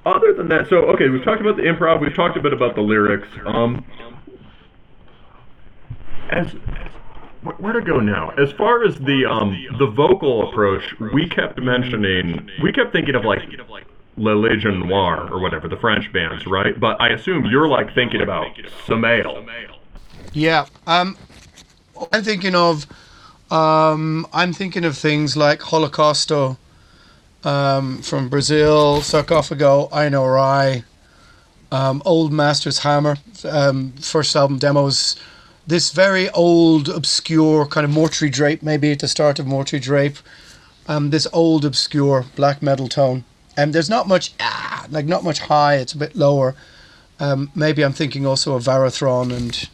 [0.07, 2.01] other than that, so okay, we've talked about the improv.
[2.01, 3.29] We've talked a bit about the lyrics.
[3.45, 3.85] Um,
[6.31, 6.53] as
[7.45, 8.31] wh- where to go now?
[8.31, 13.25] As far as the um the vocal approach, we kept mentioning, we kept thinking of
[13.25, 13.41] like
[14.17, 16.79] Les Légions Noires or whatever the French bands, right?
[16.79, 18.47] But I assume you're like thinking about
[18.87, 19.45] Samael.
[20.33, 20.67] Yeah.
[20.87, 21.17] Um,
[22.13, 22.87] I'm thinking of,
[23.51, 26.57] um, I'm thinking of things like Holocausto,
[27.45, 30.85] um, from Brazil, Sarcophago, I.N.R.I.,
[31.73, 33.17] um, Old Master's Hammer,
[33.49, 35.17] um, first album demos.
[35.67, 40.17] This very old, obscure kind of mortuary drape, maybe at the start of mortuary drape.
[40.89, 43.25] Um, this old, obscure black metal tone.
[43.57, 45.77] And there's not much, ah, like not much high.
[45.77, 46.57] It's a bit lower.
[47.21, 49.69] Um, maybe I'm thinking also of Varathron and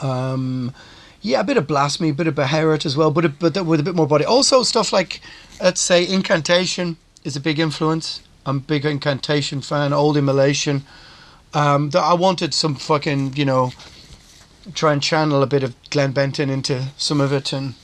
[0.00, 0.74] um,
[1.22, 3.78] yeah, a bit of blasphemy, a bit of Beherit as well, but a, but with
[3.78, 4.24] a bit more body.
[4.24, 5.20] Also, stuff like
[5.60, 8.22] let's say incantation is a big influence.
[8.44, 9.92] I'm a big incantation fan.
[9.92, 10.84] Old immolation.
[11.54, 13.70] Um, the, I wanted some fucking you know,
[14.74, 17.74] try and channel a bit of Glenn Benton into some of it and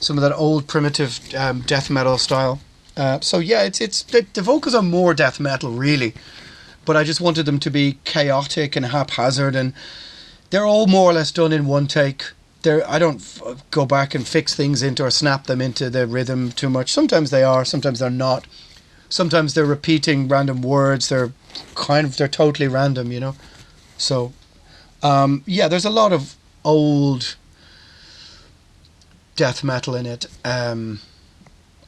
[0.00, 2.60] some of that old primitive um, death metal style.
[2.96, 6.14] Uh, so yeah, it's it's the, the vocals are more death metal really,
[6.86, 9.74] but I just wanted them to be chaotic and haphazard and
[10.48, 12.24] they're all more or less done in one take.
[12.62, 16.06] They're, I don't f- go back and fix things into or snap them into the
[16.06, 16.92] rhythm too much.
[16.92, 18.46] Sometimes they are, sometimes they're not.
[19.08, 21.08] Sometimes they're repeating random words.
[21.08, 21.32] They're
[21.74, 23.36] kind of they're totally random, you know.
[23.96, 24.32] So,
[25.02, 26.34] um, yeah, there's a lot of
[26.64, 27.36] old
[29.34, 30.26] death metal in it.
[30.44, 31.00] Um,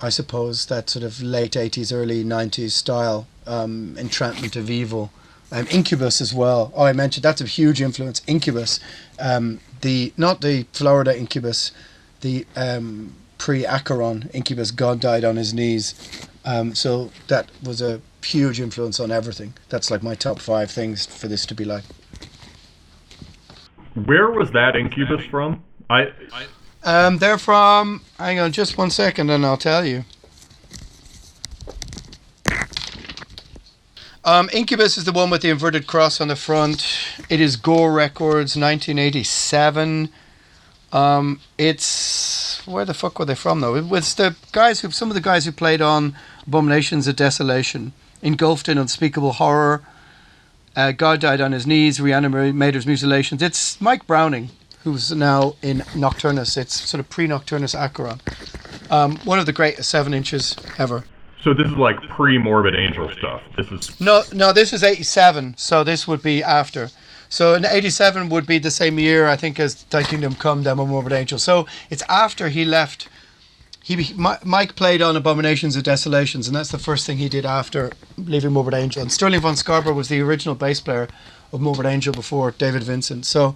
[0.00, 5.12] I suppose that sort of late '80s, early '90s style, um, entrapment of evil
[5.52, 6.72] um, Incubus as well.
[6.74, 8.22] Oh, I mentioned that's a huge influence.
[8.26, 8.80] Incubus,
[9.18, 11.72] um, the not the Florida Incubus,
[12.20, 14.70] the um, pre-Acheron Incubus.
[14.70, 15.94] God died on his knees.
[16.44, 19.54] Um, so that was a huge influence on everything.
[19.68, 21.84] That's like my top five things for this to be like.
[24.04, 25.62] Where was that Incubus from?
[25.88, 26.12] I.
[26.84, 28.02] Um, they're from.
[28.18, 30.04] Hang on, just one second, and I'll tell you.
[34.22, 36.86] Um, Incubus is the one with the inverted cross on the front.
[37.30, 40.10] It is Gore Records, 1987.
[40.92, 43.76] Um, it's where the fuck were they from though?
[43.76, 46.14] It was the guys who some of the guys who played on
[46.46, 47.92] Abominations of Desolation,
[48.22, 49.82] engulfed in unspeakable horror.
[50.76, 53.40] Uh, God died on his knees, reanimators, mutilations.
[53.40, 54.50] It's Mike Browning,
[54.84, 56.56] who's now in Nocturnus.
[56.56, 58.20] It's sort of pre-Nocturnus Acheron.
[58.90, 61.04] Um, one of the greatest seven inches ever.
[61.42, 63.42] So this is like pre-Morbid Angel stuff.
[63.56, 66.90] This is No, no, this is 87, so this would be after.
[67.30, 70.84] So in 87 would be the same year, I think, as Thy Kingdom Come, Demo
[70.84, 71.38] Morbid Angel.
[71.38, 73.08] So it's after he left.
[73.82, 74.12] He,
[74.44, 78.52] Mike played on Abominations of Desolations, and that's the first thing he did after leaving
[78.52, 79.00] Morbid Angel.
[79.00, 81.08] And Sterling von Scarborough was the original bass player
[81.52, 83.24] of Morbid Angel before David Vincent.
[83.24, 83.54] So,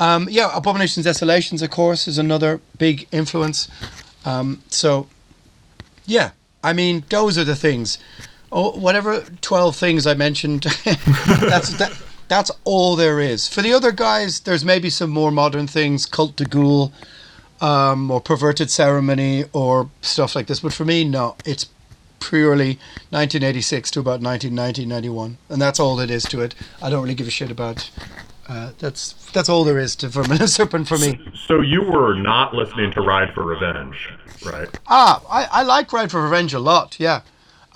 [0.00, 3.68] um, yeah, Abominations of Desolations, of course, is another big influence.
[4.24, 5.06] Um, so,
[6.04, 7.98] yeah, I mean, those are the things.
[8.52, 10.62] Oh, whatever twelve things I mentioned,
[11.26, 11.92] that's that.
[12.28, 13.48] That's all there is.
[13.48, 16.92] For the other guys, there's maybe some more modern things, Cultes des Ghoules,
[17.60, 20.60] um, or perverted ceremony, or stuff like this.
[20.60, 21.66] But for me, no, it's
[22.20, 22.78] purely
[23.10, 26.54] 1986 to about 1990, 91, and that's all it is to it.
[26.80, 27.90] I don't really give a shit about.
[28.50, 31.20] Uh, that's that's all there is to Vermin Serpent for me.
[31.46, 34.08] so you were not listening to Ride for Revenge,
[34.44, 34.68] right?
[34.88, 36.98] Ah, I, I like Ride for Revenge a lot.
[36.98, 37.20] Yeah.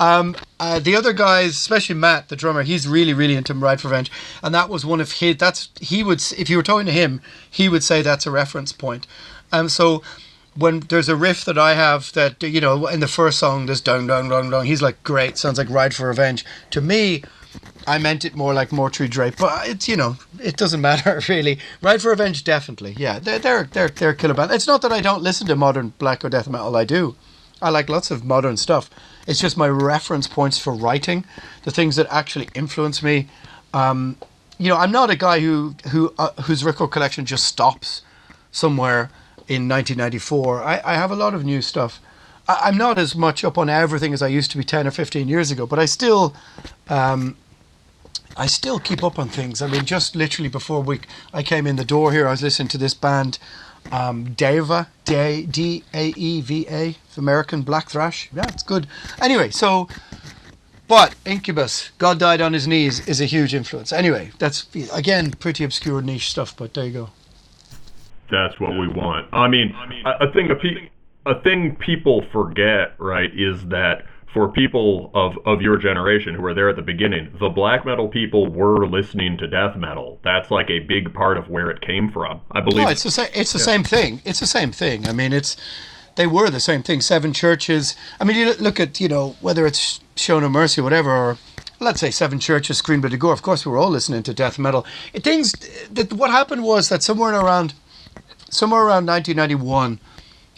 [0.01, 3.87] Um, uh, the other guys, especially Matt, the drummer, he's really, really into Ride for
[3.87, 4.11] Revenge,
[4.43, 5.37] and that was one of his.
[5.37, 8.73] That's he would, if you were talking to him, he would say that's a reference
[8.73, 9.07] point.
[9.53, 10.03] Um, so
[10.57, 13.81] when there's a riff that I have that you know in the first song, there's
[13.81, 14.65] dong dong dong dong.
[14.65, 16.45] He's like, great, sounds like Ride for Revenge.
[16.71, 17.23] To me,
[17.87, 21.59] I meant it more like Mortuary Drape, but it's you know it doesn't matter really.
[21.83, 24.53] Ride for Revenge, definitely, yeah, they're they're they're, they're a killer band.
[24.53, 26.77] It's not that I don't listen to modern black or death metal.
[26.77, 27.17] I do.
[27.63, 28.91] I like lots of modern stuff.
[29.27, 31.25] It's just my reference points for writing,
[31.63, 33.29] the things that actually influence me.
[33.73, 34.17] Um,
[34.59, 38.03] you know, I'm not a guy who who uh, whose record collection just stops
[38.51, 39.11] somewhere
[39.49, 40.63] in 1994.
[40.63, 42.01] I, I have a lot of new stuff.
[42.49, 44.91] I, I'm not as much up on everything as I used to be 10 or
[44.91, 46.35] 15 years ago, but I still
[46.89, 47.37] um,
[48.37, 49.63] I still keep up on things.
[49.63, 51.01] I mean, just literally before we
[51.33, 53.39] I came in the door here, I was listening to this band,
[53.93, 58.29] um, Daeva, D A E V A, American Black Thrash.
[58.35, 58.87] Yeah, it's good.
[59.21, 59.89] Anyway, so,
[60.89, 63.93] but Incubus, God died on his knees, is a huge influence.
[63.93, 67.11] Anyway, that's again pretty obscure niche stuff, but there you go.
[68.31, 69.29] That's what we want.
[69.33, 69.75] I mean,
[70.05, 70.89] a, a thing a, pe-
[71.27, 76.53] a thing people forget, right, is that for people of, of your generation who were
[76.53, 80.19] there at the beginning, the black metal people were listening to death metal.
[80.25, 82.41] That's like a big part of where it came from.
[82.51, 82.83] I believe.
[82.83, 83.29] No, it's the same.
[83.33, 84.21] It's the same thing.
[84.25, 85.07] It's the same thing.
[85.07, 85.57] I mean, it's
[86.17, 87.01] they were the same thing.
[87.01, 87.95] Seven churches.
[88.21, 91.39] I mean, you look at you know whether it's Show No Mercy, or whatever, or
[91.79, 93.33] let's say Seven Churches, Scream Bloody Gore.
[93.33, 94.85] Of course, we were all listening to death metal.
[95.13, 95.53] It, things
[95.93, 97.75] that what happened was that somewhere around
[98.51, 100.01] somewhere around 1991,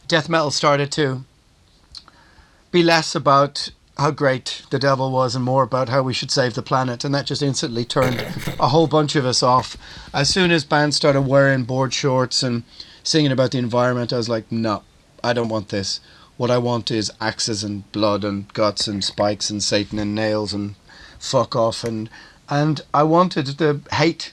[0.09, 1.25] death metal started to
[2.71, 6.55] be less about how great the devil was and more about how we should save
[6.55, 7.05] the planet.
[7.05, 8.21] And that just instantly turned
[8.61, 9.77] a whole bunch of us off.
[10.13, 12.65] As soon as bands started wearing board shorts and
[13.03, 14.83] singing about the environment, I was like, no,
[15.25, 16.01] I don't want this.
[16.37, 20.53] What I want is axes and blood and guts and spikes and Satan and nails
[20.53, 20.75] and
[21.19, 21.83] fuck off.
[21.83, 22.11] And,
[22.51, 24.33] and I wanted the hate